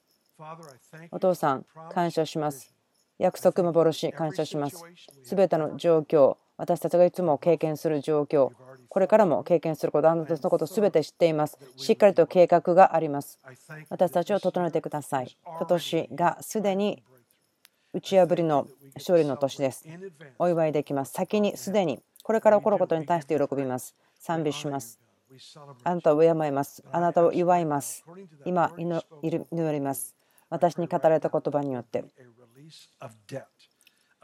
[1.11, 2.73] お父さん、感謝します。
[3.17, 4.83] 約束幻、感謝します。
[5.23, 8.51] すべての状況、私たちがいつも経験する状況、
[8.87, 11.59] これからも経験すること、あなたのことすべて知っています。
[11.75, 13.39] しっかりと計画があります。
[13.89, 15.37] 私たちを整えてください。
[15.45, 17.03] 今年がすでに
[17.93, 19.85] 打ち破りの勝利の年です。
[20.37, 21.11] お祝いできます。
[21.11, 23.95] 先にすでにこれから起こることに対して喜びます。
[24.19, 24.99] 賛美します。
[25.83, 26.83] あなたを敬います。
[26.91, 28.03] あなたを祝います。
[28.45, 30.18] 今、祈ります。
[30.49, 32.03] 私に語られた言葉によって。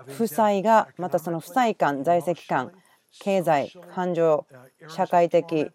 [0.08, 2.72] 負債が、またその負債感、在籍感、
[3.20, 4.46] 経済、感情、
[4.90, 5.72] 社会的、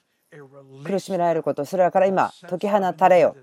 [0.85, 3.37] 苦しめられること、それから今、解き放たれよ。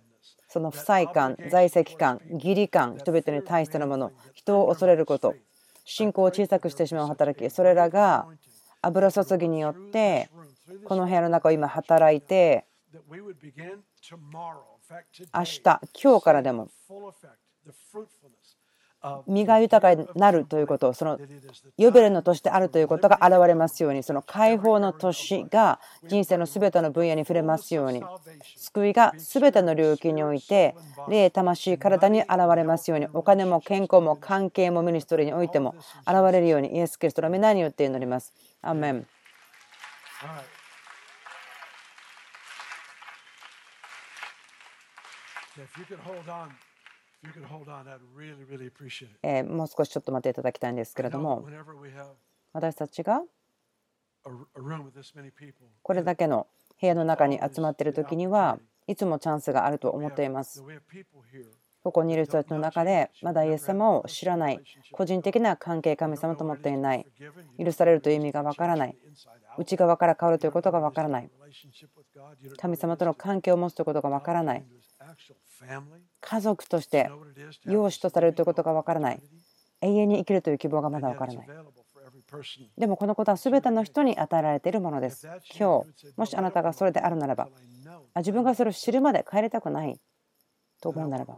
[0.49, 5.35] その負債感、在籍感、義理感、人々に対してのもの、人を恐れること、
[5.83, 8.27] 信仰を小さくしてしまう働き、それらが
[8.81, 10.29] 油注ぎによって
[10.85, 12.65] この部屋の中を今働いて
[15.33, 15.61] 明日
[16.01, 16.69] 今日からでも
[19.27, 21.19] 身が豊かになるということその
[21.77, 28.01] ヨベルの年であるということが現れますようにその解放の年が人生の全ての分野に触れますように
[28.55, 30.75] 救いが全ての領域において
[31.09, 35.75] 霊魂体に現れますようにお金も健康も関係もミニストリーにおいても
[36.07, 38.33] 現れるようにイエス・キリストの皆によって祈ります。
[38.61, 39.07] アメン。
[49.23, 51.47] えもう少しちょっと待っていただきたいんですけれども。
[52.53, 53.21] 私たちが
[55.83, 56.47] これだけの
[56.79, 60.63] 部屋の中に集まっている時にはいつもチャンスがあると思っています。
[61.83, 64.59] ここにいる人たちの中でまだイエス様を知らない
[64.91, 67.05] 個人的な関係神様と思っていない
[67.57, 68.97] 許されるという意味がわからない
[69.57, 71.29] 内側から変わるということがわからない。
[72.57, 74.65] 神様との関係を持つということがわからない。
[76.21, 77.09] 家族として
[77.65, 79.21] 養子とされるということがわからない。
[79.81, 81.47] 永遠に生きるという希望がまだわからない。
[82.77, 85.27] でもこのことは全ての人に与えられているものです。
[85.57, 87.49] 今日もしあなたがそれであるならば
[88.15, 89.99] 自分がそれを知るまで帰りたくない
[90.81, 91.37] と思うならば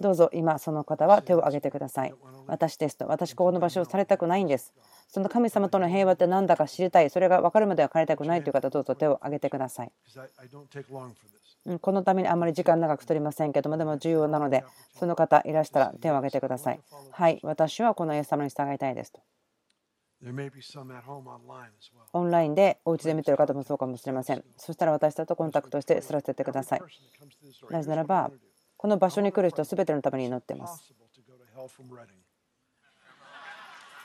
[0.00, 2.14] どうぞ今その方は手を挙げてください。
[2.46, 4.72] 私ですと私ここの場所をされたくないんです。
[5.08, 7.10] その神様との平和って何だか知りたい。
[7.10, 9.92] それが分かるまでは帰りたくないという方どうぞ手を挙げてください。
[11.80, 14.64] このためにあまり時間長く取りませんけどもでも重要なので
[14.98, 16.80] その方いらしたら手を挙げてください。
[17.10, 19.20] はい私はこのイエス様に従いたいですと。
[22.12, 24.44] オンラインでお家で見てる方もそうかもしれません。
[24.56, 26.82] そしたら私たちとコンタクトして知らせてください。
[27.70, 28.30] なぜならば
[28.76, 30.92] この場所に来る人すべてのために祈っています。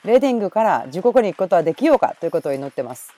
[0.04, 3.14] レディングから地獄に行くことはできようかということを祈っています。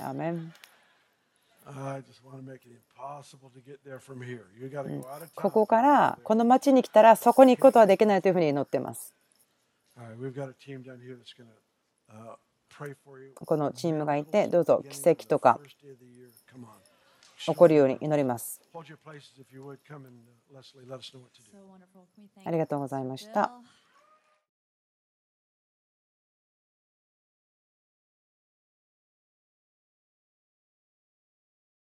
[0.00, 0.52] アメン
[5.34, 9.14] ここからこの町に来たらそこに行くことはできないというふうに祈っています。
[13.34, 15.60] このチームがいてどうぞ奇跡とか
[17.46, 18.60] 起こるように祈ります。
[22.44, 23.52] ありがとうございました。